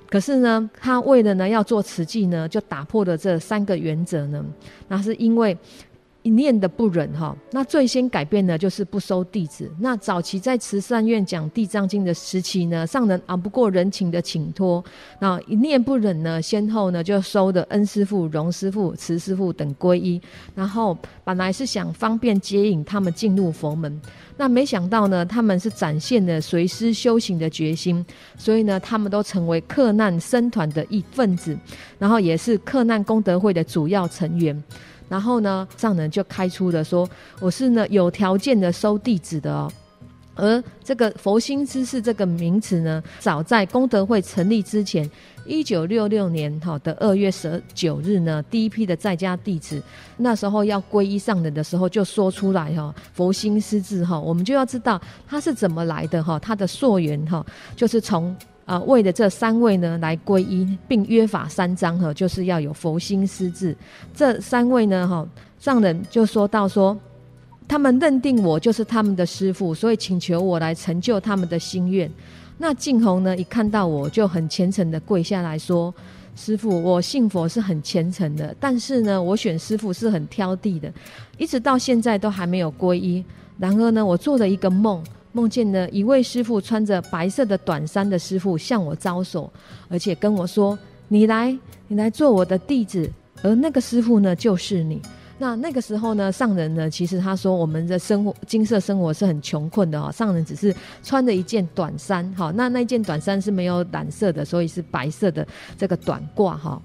[0.09, 4.45] 可是呢，他为了呢要做慈济呢，就打破了这三个原则呢。
[4.89, 5.57] 那是因为。
[6.27, 9.71] 一念的不忍哈，那最先改变的就是不收弟子。
[9.79, 14.85] 那早期在慈善院讲《地藏经》的时期呢，上人熬不过人情的请托，
[15.21, 20.21] 那一念不忍呢，先后呢就收的恩师傅、荣师傅、慈师傅等皈依。
[20.57, 24.01] 然后本来是想方便接引他们进入佛门，
[24.37, 28.05] 那没想到呢，他们是展现了随师修行的决心，
[28.37, 31.57] 所以呢，他们都成为克难僧团的一份子，
[32.01, 34.61] 然后也是克难功德会的主要成员。
[35.09, 37.09] 然后呢，上人就开出了说，
[37.41, 39.71] 我是呢有条件的收弟子的哦。
[40.35, 45.09] 而这个佛心之士这个名词呢，早在功德会成立之前，
[45.47, 49.83] 一九六六年哈的二月十九日呢，第一批的在家弟子
[50.19, 58.37] 那时候要皈依上人的时候，就说出来哈，佛心之士哈，我们就要知道他是怎么来的哈，他的溯源哈，就是从。
[58.67, 63.75] 啊，为了这三位呢来皈依，并约法三章哈，就是要有佛心师志。
[64.13, 65.25] 这三位呢，哈，
[65.57, 66.99] 上人就说到说，
[67.69, 72.11] 他们认定我就是他们的师父，所以请求我来成就他们的心愿。
[72.59, 75.95] 那净红呢，一看到我就很虔诚的跪下来说
[76.35, 80.93] ：“师父，我信佛是很虔诚的，但是呢，我选师父是很挑剔的，
[81.39, 83.25] 一直到现在都还没有皈依。
[83.59, 85.01] 然而呢，我做了一个梦。”
[85.37, 89.53] 梦见了一位师傅穿着白色的短衫的师傅向我招手，
[89.87, 91.55] 而且跟我说：“你来，
[91.89, 93.13] 你来做我的弟子。”
[93.45, 94.99] 而那个师傅呢，就是你。
[95.37, 100.11] 那那个时候呢，上人呢，其实他说我们的生活金色生活是很穷困的哈。
[100.11, 105.47] 上人只是穿着一件短衫，哈，那那件短衫是没有染色的，所以是白色的
[105.77, 106.81] 这个短褂哈。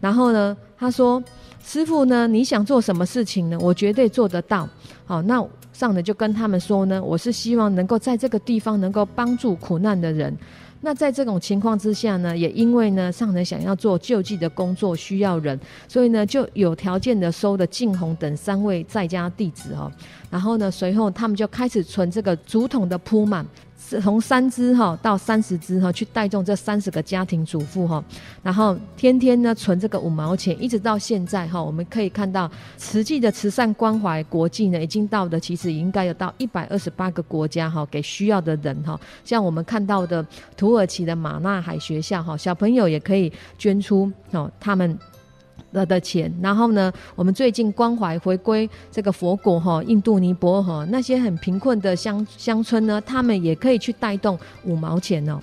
[0.00, 1.22] 然后呢，他说
[1.62, 3.58] ：“师傅呢，你想做什么事情呢？
[3.60, 4.66] 我绝对做得到。”
[5.04, 5.46] 好，那。
[5.72, 10.36] 上人就跟他们说呢，我是希望能够在这个地方能够帮助苦难的人。
[10.84, 19.90] 那在这种情况之下呢，也因为呢，上人想要做救济的工作需要人，所以呢就有条件的收了净红等三位在家弟子哈。
[20.28, 23.46] 然后呢，随后他们就开始存这个竹筒的铺满。
[24.00, 28.02] 从三只哈到三十只哈去带动这三十个家庭主妇哈，
[28.42, 40.24] 然后天天呢存这个五毛钱，一直到现在哈，我们可以看到慈济的慈善关怀国际呢，已经到的其实应该有到一百二十八个国家哈，给需要的人哈，像我们看到的
[40.56, 44.98] 土耳其的马纳海学校哈，小朋友也可以捐出哦，他们。
[45.72, 55.40] 的的钱，然后呢，我们最近关怀回归这个佛国哈，印度尼泊尔那些很贫困的乡乡村呢，他们也可以去带动五毛钱哦。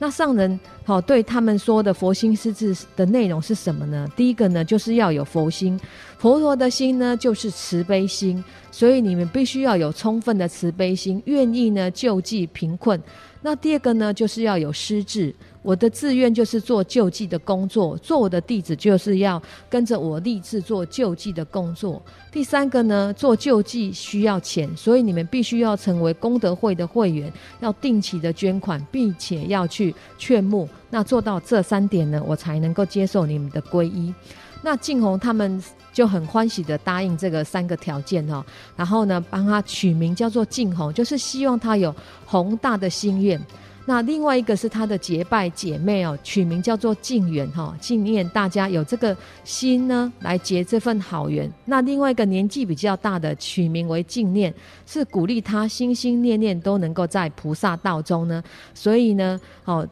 [0.00, 4.08] 那上人好对他们说的佛心施治的内容是什么呢？
[4.14, 5.78] 第一个呢，就是要有佛心，
[6.18, 13.00] 佛陀的心呢就是慈悲心，所以你们必须要有充分的慈悲心，愿意呢救济贫困。
[13.42, 15.34] 那第二个呢，就是要有施治。
[15.62, 22.00] 我的志愿就是做救济的工作，做我的弟子就是要跟着我立志做救济的工作。
[22.30, 30.68] 第三个呢，做救济需要钱，所以你们必须要成为功德会的会员，要定期的捐款，并且要去劝募。
[30.90, 34.14] 那做到这三点呢，我才能够接受你们的皈依。
[34.62, 38.44] 那静红他们就很欢喜的答应这个三个条件哈，
[38.76, 41.94] 然后呢，帮他取名叫做静红，就是希望他有
[42.24, 43.40] 宏大的心愿。
[43.88, 51.50] 那另外一个是他的结拜姐妹哦，取名叫做静缘哈，纪念大家有这个心呢，来结这份好缘。
[51.64, 54.52] 那另外一个年纪比较大的，取名为静念，
[54.84, 58.44] 是鼓励他心心念念都能够在菩萨道中呢。
[58.74, 59.88] 所以呢，哦，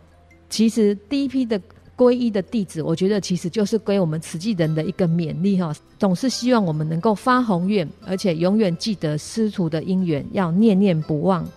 [0.51, 1.59] 其实第一批的
[1.97, 11.49] 皈依的弟子，我觉得其实就是归我们慈济人的一个勉励哈，总是希望我们能够发宏愿，而且永远记得师徒的因缘，要念念不忘。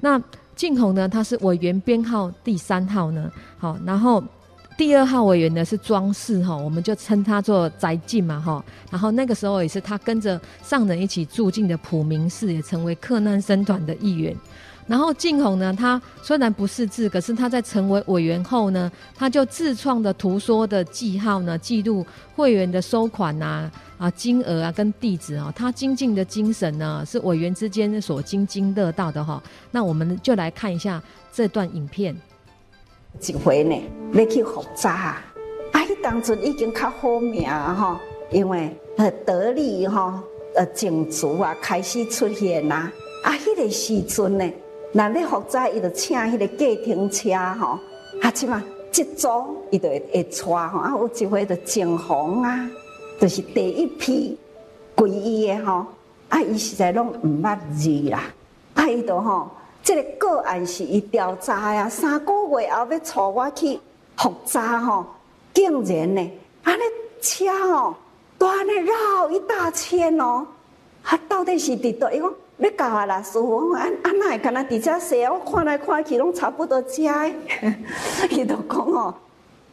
[0.00, 0.20] 那。
[0.56, 4.22] 净红呢，他是委员编号第三号呢，好，然后
[4.76, 14.34] 第二号委员呢是庄氏哈，我们就称他做宅进嘛哈，然后那个时候也是他跟着上人一起住进的普明寺，也成为克难僧团的一员。
[14.86, 22.04] 然后净红呢，他虽然不识字，可是他在成为委员后呢，他就自创的图说的记号呢，记录
[22.36, 23.70] 会员的收款啊、
[24.04, 29.42] 啊金额啊跟地址啊，他精进的精神呢，是委员之间所津津乐道的哈。
[29.70, 31.02] 那我们就来看一下
[31.32, 32.14] 这段影片。
[33.18, 33.82] 一回呢，
[34.12, 35.16] 要去复查
[35.72, 37.98] 啊，伊当初已经较好名哈，
[38.30, 40.22] 因为呃得力哈，
[40.54, 42.92] 呃景族啊开始出现啦，
[43.22, 44.52] 啊，迄个时阵呢。
[44.92, 47.78] 那要复查，伊就请迄个计程车吼，
[48.20, 49.28] 啊，即嘛一组
[49.70, 52.68] 伊就会会带吼，啊，有一回就净红啊，
[53.20, 54.38] 就是第一批
[54.96, 55.86] 皈依的吼，
[56.28, 58.24] 啊，伊实在拢毋捌字啦，
[58.74, 59.50] 啊，伊就吼，
[59.82, 63.80] 即、这个个案是伊调查呀，三个月后要带我去
[64.16, 65.06] 复查吼，
[65.52, 66.30] 竟然呢，
[66.62, 66.82] 安尼
[67.20, 67.94] 车吼，
[68.38, 70.46] 都安尼绕一大圈哦，
[71.02, 72.10] 啊，到底是伫倒？
[72.10, 72.32] 伊讲。
[72.56, 75.28] 要到啊啦，师傅，安安那会敢若伫遮踅？
[75.28, 77.02] 我看来看去拢差不多遮。
[78.30, 79.12] 伊就讲吼，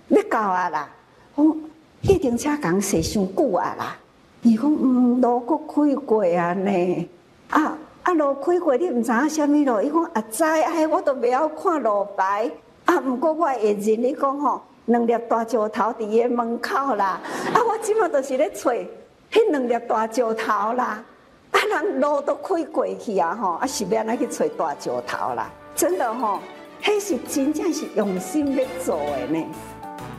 [0.08, 0.90] 要到啊啦，
[1.36, 1.56] 我
[2.02, 3.98] 计程车共坐伤久啊啦。
[4.42, 7.10] 伊讲嗯，路阁开过啊呢，
[7.50, 9.82] 啊啊路开过，你毋知影啥物路？
[9.82, 12.50] 伊讲啊知，哎，我都袂晓看路牌。
[12.86, 17.22] 啊，毋过我会认你讲吼，两粒大石头伫伊门口啦。
[17.54, 21.04] 啊，我即马都是咧找迄两粒大石头啦。
[21.52, 26.40] 啊，人路都开过去啊，吼，啊是要安尼去找大石头啦，真的吼，
[26.82, 29.46] 迄是真正是用心咧做的呢。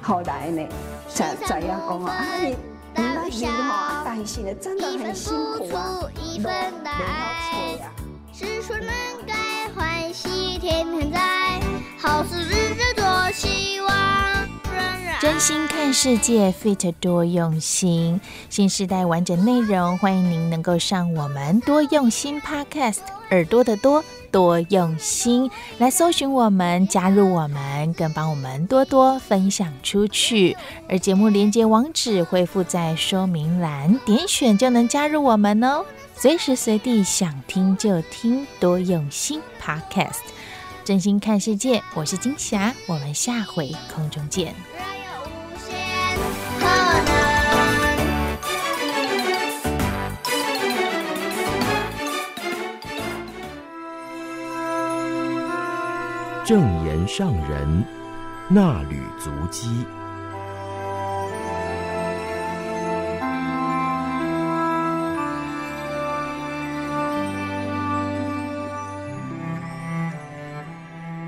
[0.03, 0.66] 后来呢，
[1.09, 2.57] 才知影讲啊，你你
[2.97, 6.09] 那时吼，但是呢，真的很辛苦啊，路
[6.39, 6.51] 没好
[6.85, 7.91] 找啊。
[8.33, 8.89] 是说能
[9.26, 11.61] 该欢喜天天在，
[11.99, 13.93] 好事日日多希望。
[15.20, 18.20] 真心看世界，Fit 多用心。
[18.51, 22.99] 新时代完整内容，欢迎您能够上我们多用心 Podcast，
[23.30, 24.03] 耳朵的多
[24.33, 30.57] 多用心来搜寻我们，加入我们，更帮我们多多分享出去。
[30.89, 35.85] 而节目连接网址会附在说明栏，点选就能加入我们哦。
[36.16, 40.20] 随时随地想听就听，多用心 Podcast，
[40.85, 41.83] 真心看世界。
[41.95, 44.55] 我是金霞，我们下回空中见。
[56.53, 57.82] 正言上人
[58.50, 59.86] 衲履足迹。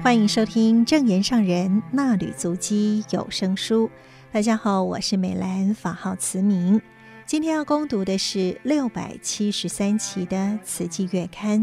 [0.02, 3.90] 欢迎收听正言上人衲履足迹有声书。
[4.30, 6.78] 大家好，我是美兰，法号慈明。
[7.24, 11.62] 今天要恭读的是六百七十三期的《慈济月刊》，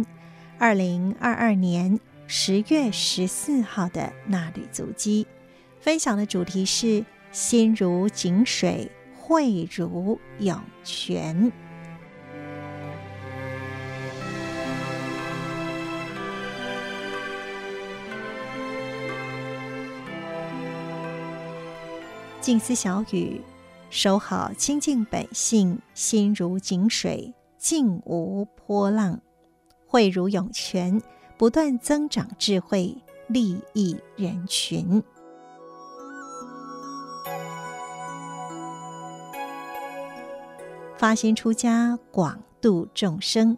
[0.57, 1.99] 二零二二年
[2.33, 5.27] 十月十四号的衲履足迹，
[5.81, 11.51] 分享的主题是“心如井水，慧如涌泉”。
[22.39, 23.41] 静思小语，
[23.89, 29.19] 守好清净本性，心如井水，静无波浪，
[29.85, 31.01] 慧如涌泉，
[31.41, 35.01] 不断增长智慧，利益人群。
[40.99, 43.57] 发心出家，广度众生。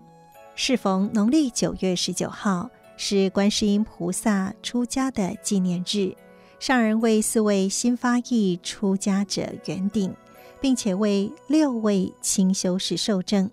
[0.56, 6.16] 适逢农历九月十九号，是观世音菩萨出家的纪念日。
[6.62, 10.16] 上人为四位新发意出家者圆顶，
[10.62, 13.52] 并且为六位清修士受证。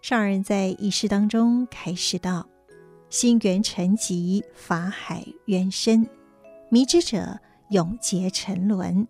[0.00, 2.46] 上人在仪式当中开示道
[3.12, 6.08] ：“心缘沉寂，法海渊深，
[6.70, 7.38] 迷之者
[7.68, 9.06] 永结沉沦，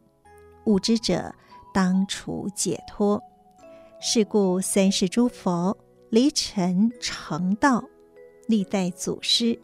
[0.64, 1.32] 悟之者
[1.72, 3.22] 当处解脱。
[4.00, 5.78] 是故三世诸佛
[6.10, 7.84] 离尘成道，
[8.48, 9.56] 历代祖师。”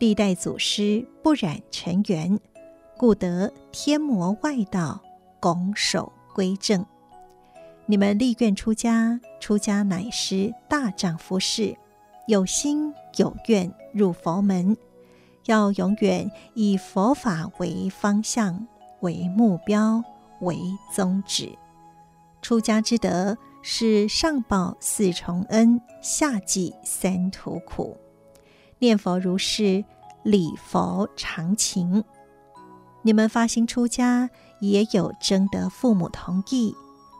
[0.00, 2.40] 历代祖师不染尘缘，
[2.96, 5.02] 故得天魔外道
[5.38, 6.82] 拱手归正。
[7.84, 11.76] 你们立愿出家，出家乃是大丈夫事，
[12.26, 14.76] 有心有愿入佛门，
[15.44, 18.66] 要永远以佛法为方向、
[19.00, 20.02] 为目标、
[20.40, 20.58] 为
[20.92, 21.56] 宗旨。
[22.42, 27.96] 出家之德是上报四重恩，下济三途苦。
[28.78, 29.84] 念佛如是，
[30.24, 32.02] 礼佛常情。
[33.02, 34.28] 你们发心出家，
[34.60, 36.74] 也有征得父母同意，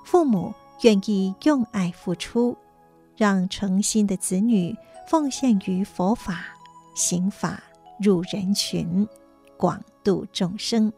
[0.05, 0.53] 父母
[0.83, 2.57] 愿意用爱付出，
[3.17, 4.77] 让诚心的子女
[5.07, 6.45] 奉献于佛法、
[6.95, 7.63] 行法，
[8.01, 9.07] 入人群，
[9.57, 10.93] 广度众生。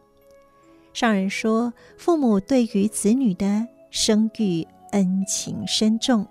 [0.94, 6.26] 上人说，父母对于子女的生育恩情深重，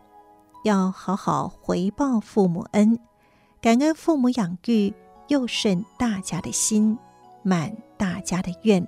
[0.64, 3.00] 要好好回报父母恩。
[3.62, 4.92] 感恩父母养育，
[5.28, 6.98] 又顺大家的心，
[7.44, 8.86] 满大家的愿，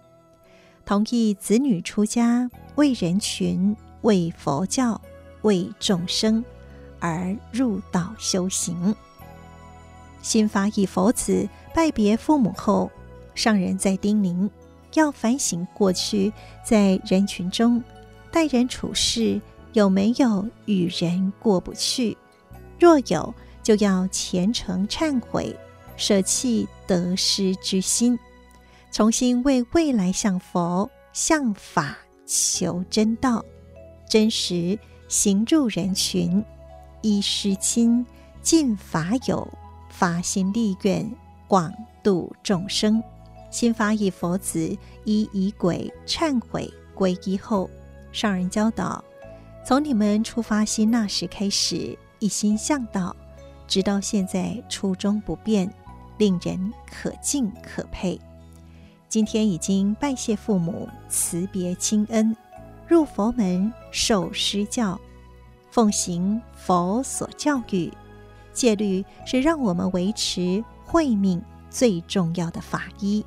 [0.83, 4.99] 同意子女出家，为人群、为佛教、
[5.43, 6.43] 为众生
[6.99, 8.95] 而入道修行。
[10.21, 12.91] 新发意佛子拜别父母后，
[13.35, 14.49] 上人在叮咛，
[14.95, 16.31] 要反省过去
[16.63, 17.81] 在人群中
[18.31, 19.39] 待人处事
[19.73, 22.17] 有没有与人过不去，
[22.79, 23.33] 若有，
[23.63, 25.55] 就要虔诚忏悔，
[25.95, 28.17] 舍弃得失之心，
[28.91, 33.43] 重新为未来向佛、向法求真道，
[34.09, 34.77] 真实
[35.07, 36.43] 行入人群，
[37.01, 38.05] 依师亲，
[38.41, 39.47] 尽法友，
[39.89, 41.09] 发心立愿，
[41.47, 41.73] 广
[42.03, 43.01] 度众生。
[43.49, 47.69] 新发意佛子依仪轨忏悔皈依后，
[48.11, 49.03] 上人教导：
[49.65, 53.15] 从你们出发心那时开始，一心向道。
[53.67, 55.71] 直到现在初衷不变，
[56.17, 58.19] 令人可敬可佩。
[59.07, 62.35] 今天已经拜谢父母，辞别亲恩，
[62.87, 64.99] 入佛门受师教，
[65.79, 67.89] 奉行佛所教育。
[68.51, 73.25] 戒律是让我们维持慧命最重要的法衣。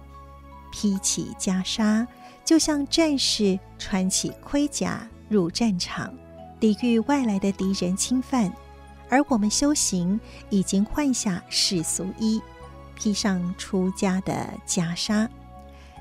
[0.70, 2.06] 披起袈裟，
[2.44, 6.12] 就像战士穿起盔甲入战场，
[6.60, 8.52] 抵御外来的敌人侵犯。
[9.08, 12.38] 而我们修行已经换下世俗衣，
[12.94, 15.26] 披上出家的袈裟。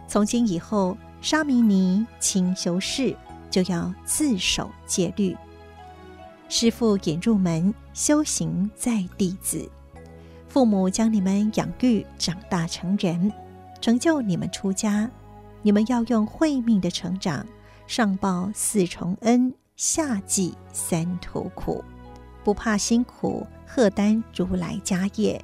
[0.06, 3.16] 从今以后，沙弥尼清修士
[3.50, 5.34] 就要自守戒律。
[6.52, 9.72] 师父引入门，修行在弟子。
[10.50, 13.32] 父母将你们养育长大成人，
[13.80, 15.10] 成就你们出家。
[15.62, 17.48] 你们要用慧命的成长，
[17.88, 21.82] 上报四重恩，下济三途苦。
[22.44, 25.42] 不怕辛苦，荷担如来家业，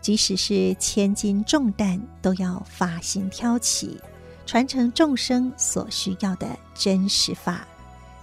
[0.00, 3.96] 即使是千斤重担，都要发心挑起，
[4.44, 7.64] 传承众生所需要的真实法，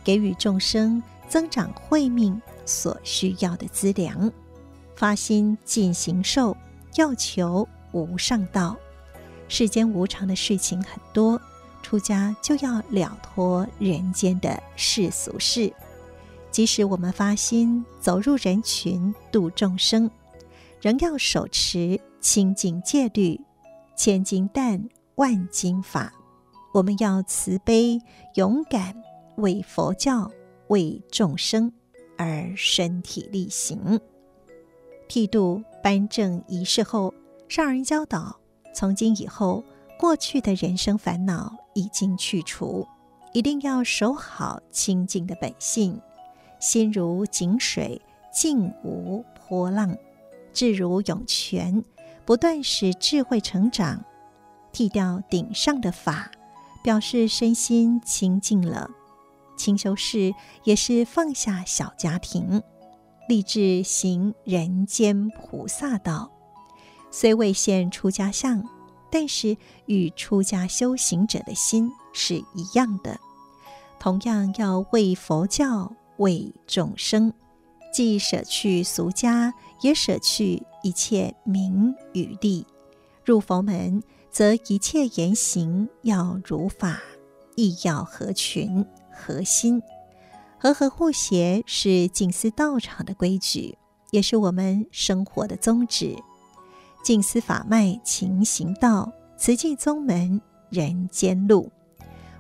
[0.04, 4.32] 给予众生增长慧命所需要的资粮。
[4.96, 6.56] 发心尽形寿，
[6.96, 8.76] 要求无上道。
[9.48, 11.40] 世间无常的事情很多，
[11.84, 15.72] 出家就要了脱人间的世俗事。
[16.50, 20.10] 即使我们发心走入人群度众生，
[20.82, 23.40] 仍要手持清净戒律，
[23.98, 26.14] 千金担万金法。
[26.74, 28.00] 我们要慈悲
[28.36, 28.96] 勇敢，
[29.36, 30.32] 为佛教
[30.68, 31.72] 为众生
[32.18, 34.00] 而身体力行。
[35.08, 37.14] 剃度颁证仪式后，
[37.48, 38.40] 上人教导，
[38.74, 39.64] 从今以后，
[40.00, 42.88] 过去的人生烦恼已经去除，
[43.34, 46.02] 一定要守好清净的本性，
[46.60, 48.02] 心如井水，
[48.34, 49.96] 静无波浪，
[50.52, 51.84] 志如涌泉，
[52.26, 54.04] 不断使智慧成长。
[54.72, 56.32] 剃掉顶上的法，
[56.84, 58.90] 表示身心清净了。
[59.56, 60.34] 清修士
[60.64, 62.62] 也是放下小家庭，
[63.28, 66.32] 立志行人间菩萨道。
[67.12, 68.64] 虽未现出家相，
[69.10, 73.18] 但是与出家修行者的心是一样的，
[74.00, 77.34] 同样要为佛教、为众生，
[77.94, 82.66] 既舍去俗家，也舍去一切名与利。
[83.24, 87.00] 入佛门，则一切言行要如法，
[87.56, 88.86] 亦要合群
[89.16, 89.82] 核心，
[90.60, 93.78] 和合互协是静思道场的规矩，
[94.12, 96.16] 也是我们生活的宗旨。
[97.04, 101.72] 静思法脉勤行道，慈济宗门人间路。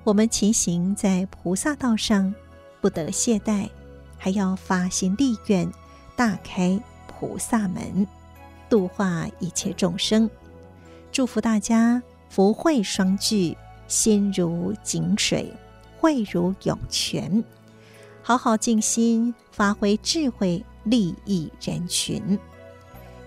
[0.04, 2.34] 我们勤行在菩萨道上，
[2.82, 3.70] 不得懈怠，
[4.18, 5.72] 还要发心立愿，
[6.16, 8.08] 大开菩萨门，
[8.70, 10.30] 度化一切众生。
[11.12, 13.58] 祝福大家福慧双聚，
[13.88, 15.54] 心如井水，
[16.00, 17.44] 慧如涌泉，
[18.22, 22.40] 好好静心，发挥智慧，利益人群。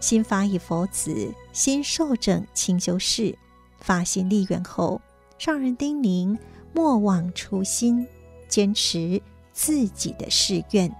[0.00, 3.36] 心法以佛子，心受正清修士，
[3.80, 5.00] 发心立愿后，
[5.38, 6.38] 上人叮咛：
[6.72, 8.06] 莫忘初心，
[8.48, 9.20] 坚持
[9.52, 10.94] 自己的誓愿。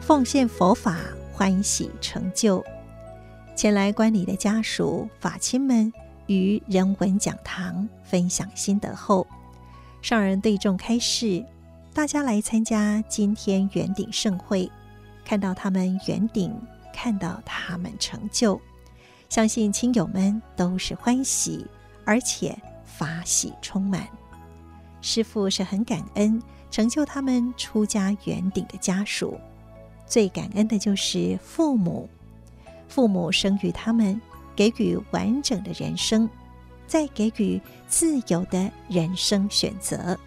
[0.00, 0.98] 奉献佛法，
[1.32, 2.62] 欢喜成就。
[3.56, 5.92] 前来观礼的家属、法亲们
[6.26, 9.26] 于人文讲堂分享心得后，
[10.00, 11.44] 上人对众开示：
[11.92, 14.70] 大家来参加今天圆顶盛会，
[15.24, 16.54] 看到他们圆顶，
[16.92, 18.60] 看到他们成就，
[19.28, 21.66] 相信亲友们都是欢喜，
[22.04, 24.06] 而且法喜充满。
[25.00, 29.36] 师父是很感恩成就他们出家圆顶的家属。
[30.12, 32.06] 最感恩的就是父母，
[32.86, 34.20] 父母生育他们，
[34.54, 36.28] 给予完整的人生，
[36.86, 37.58] 再给予
[37.88, 40.18] 自由的人生选择，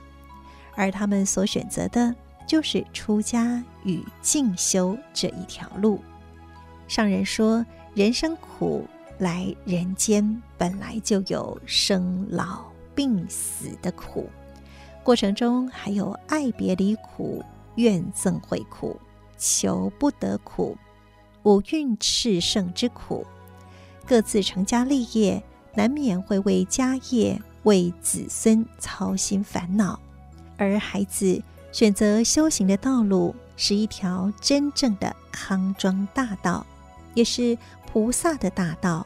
[0.74, 2.16] 而他们所选择的，
[2.48, 6.00] 就是出家与进修这一条路。
[6.88, 7.64] 上人说，
[7.94, 8.88] 人生苦，
[9.20, 12.66] 来人间本来就有生老
[12.96, 14.28] 病死的苦，
[15.04, 19.00] 过程中还有爱别离苦、怨憎会苦。
[19.38, 20.78] 求不得苦，
[21.44, 23.26] 五蕴炽盛之苦，
[24.06, 30.00] 各自成家立业，难免会为家业、为子孙操心烦恼。
[30.58, 36.66] 而孩子选择修行的道路，是一条真正的康庄大道，
[37.14, 39.06] 也是菩萨的大道。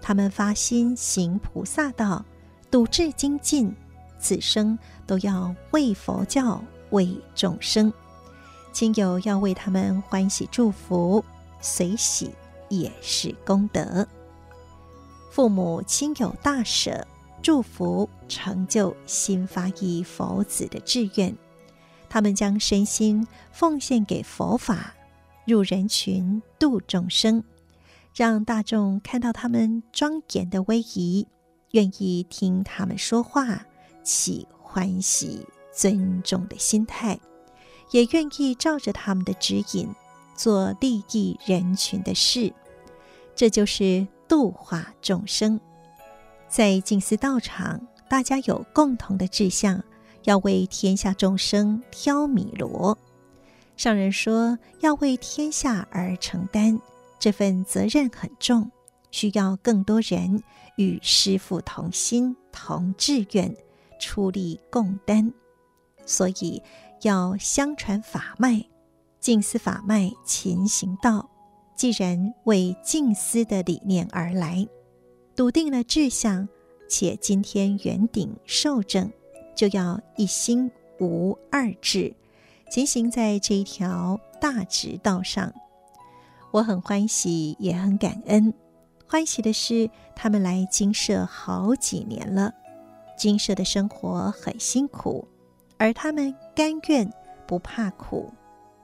[0.00, 2.24] 他们发心行菩萨道，
[2.70, 3.74] 笃志精进，
[4.18, 7.92] 此生都要为佛教、为众生。
[8.72, 11.24] 亲友要为他们欢喜祝福，
[11.60, 12.30] 随喜
[12.68, 14.06] 也是功德。
[15.30, 17.06] 父母亲友大舍，
[17.42, 21.34] 祝福成就新发意佛子的志愿。
[22.08, 24.94] 他们将身心奉献给佛法，
[25.44, 27.44] 入人群度众生，
[28.14, 31.26] 让大众看到他们庄严的威仪，
[31.72, 33.66] 愿意听他们说话，
[34.02, 37.18] 起欢喜尊重的心态。
[37.90, 39.88] 也愿意照着他们的指引
[40.34, 42.52] 做利益人群的事，
[43.34, 45.58] 这就是度化众生。
[46.48, 49.82] 在静思道场，大家有共同的志向，
[50.24, 52.96] 要为天下众生挑米罗。
[53.76, 56.78] 上人说，要为天下而承担，
[57.18, 58.70] 这份责任很重，
[59.10, 60.42] 需要更多人
[60.76, 63.56] 与师父同心同志愿，
[63.98, 65.32] 出力共担。
[66.04, 66.62] 所以。
[67.02, 68.64] 要相传法脉，
[69.20, 71.30] 静思法脉勤行道。
[71.76, 74.66] 既然为静思的理念而来，
[75.36, 76.48] 笃定了志向，
[76.88, 79.12] 且今天圆顶受证，
[79.54, 80.68] 就要一心
[80.98, 82.12] 无二志，
[82.68, 85.52] 前行在这一条大直道上。
[86.50, 88.52] 我很欢喜，也很感恩。
[89.06, 92.52] 欢喜的是，他们来精舍好几年了，
[93.16, 95.28] 精舍的生活很辛苦。
[95.76, 97.08] 而他们甘愿
[97.46, 98.34] 不怕苦，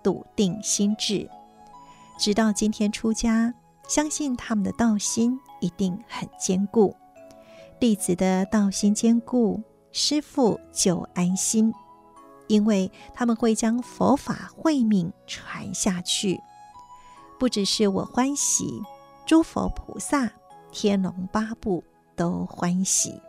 [0.01, 1.29] 笃定心志，
[2.17, 3.53] 直到今天出家，
[3.89, 6.95] 相信他们的道心一定很坚固。
[7.81, 9.61] 弟子的道心坚固，
[9.91, 11.75] 师父就安心。
[12.47, 16.41] 因为他们会将佛法慧命传下去。
[17.41, 18.81] 不只是我欢喜，
[19.27, 20.31] 诸佛菩萨、
[20.71, 21.83] 天龙八部
[22.15, 23.21] 都欢喜，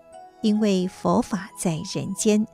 [0.44, 2.46] 因为佛法在人间，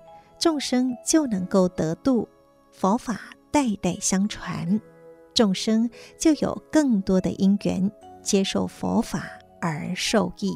[0.41, 2.27] 众生就能够得度，
[2.71, 3.21] 佛法
[3.51, 4.81] 代代相传，
[5.35, 5.87] 众生
[6.17, 7.91] 就有更多的因缘
[8.23, 9.29] 接受佛法
[9.61, 10.51] 而受益。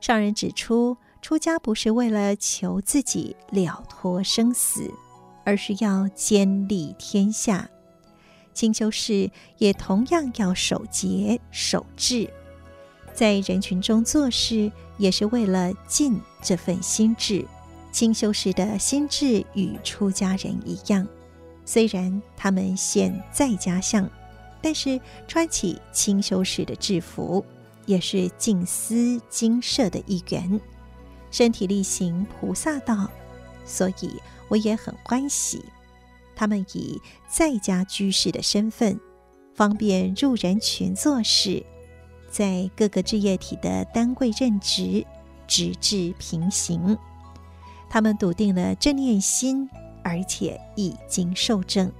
[0.00, 4.90] 上人指出，出家不是为了求自己了脱生死，
[5.44, 7.68] 而是要兼利天下。
[8.54, 12.26] 清修士也同样要守节守志，
[13.12, 17.46] 在人群中做事，也是为了尽这份心志。
[17.92, 21.06] 清修士的心智与出家人一样，
[21.64, 24.08] 虽然他们现在家相，
[24.62, 27.44] 但是穿起清修士的制服，
[27.86, 30.60] 也是静思精舍的一员，
[31.30, 33.10] 身体力行菩萨道，
[33.64, 34.10] 所以
[34.48, 35.64] 我也很欢喜。
[36.36, 38.98] 他们以在家居士的身份，
[39.54, 41.62] 方便入人群做事，
[42.30, 45.04] 在各个置业体的单位任职，
[45.46, 46.96] 直至平行。
[47.90, 49.68] 他们笃定了正念心，
[50.02, 51.92] 而且已经受证，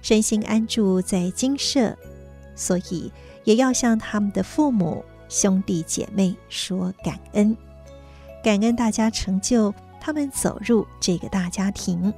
[0.00, 1.94] 身心安住在精舍，
[2.54, 3.12] 所以
[3.44, 7.56] 也要向他们的父母、兄弟姐妹说感恩，
[8.42, 12.14] 感恩大家成就他们走入这个大家庭。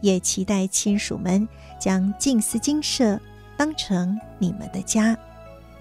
[0.00, 1.48] 也期待亲属们
[1.80, 3.18] 将静思精舍
[3.56, 5.16] 当成你们的家，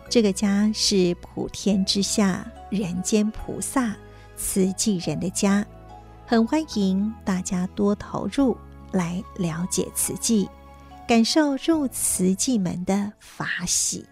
[0.07, 3.93] 这个家是普天之下人间菩萨
[4.37, 5.65] 慈济人的家，
[6.33, 8.57] 很欢迎大家多投入
[8.91, 10.49] 来了解慈济，
[11.07, 14.03] 感受入慈济门的法喜。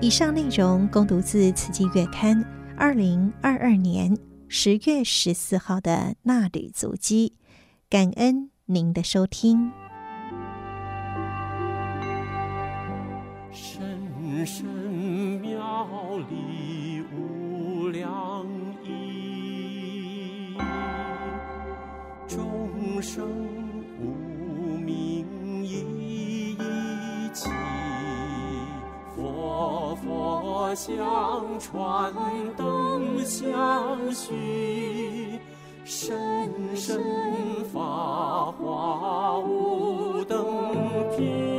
[0.00, 2.40] 以上内容供读自《慈济月刊》
[2.76, 4.16] 二零二二年
[4.46, 7.32] 十月十四号的纳履足迹，
[7.92, 9.70] 感恩您的收听。
[13.50, 18.46] 深深妙理无量
[18.82, 20.56] 义，
[22.26, 23.28] 众生
[24.00, 27.50] 无明一一起。
[29.14, 30.96] 佛佛相
[31.60, 32.10] 传，
[32.56, 35.38] 灯相续，
[36.04, 36.18] 声
[36.74, 37.00] 声
[37.72, 40.44] 发华无等
[41.16, 41.51] 凭。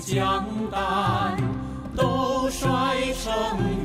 [0.00, 1.36] 将担
[1.94, 2.68] 都摔
[3.22, 3.79] 成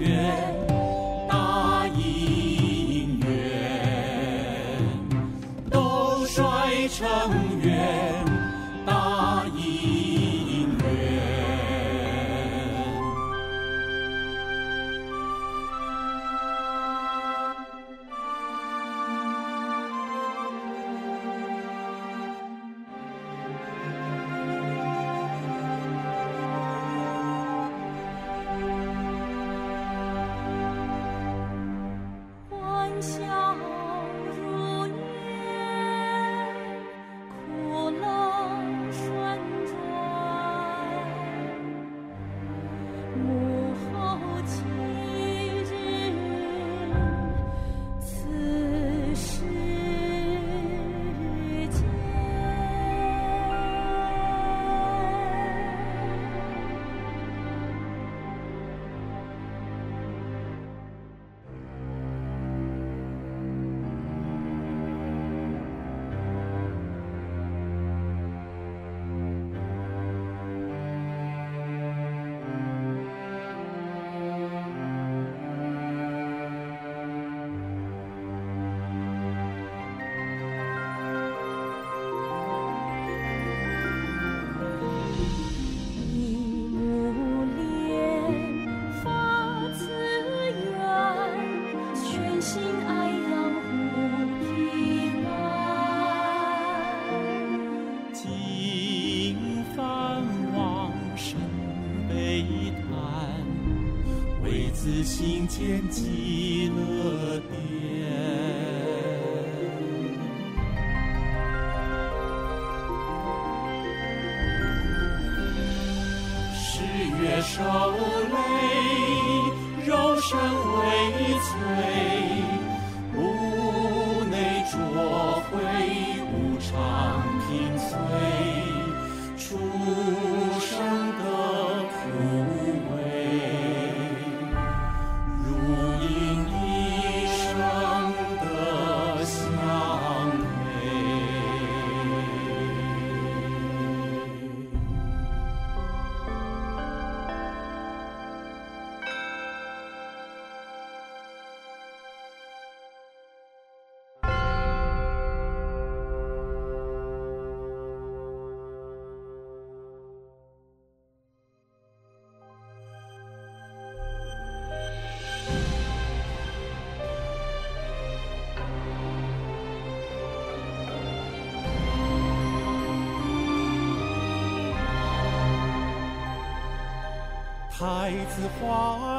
[177.86, 179.15] 来自花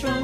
[0.00, 0.21] 人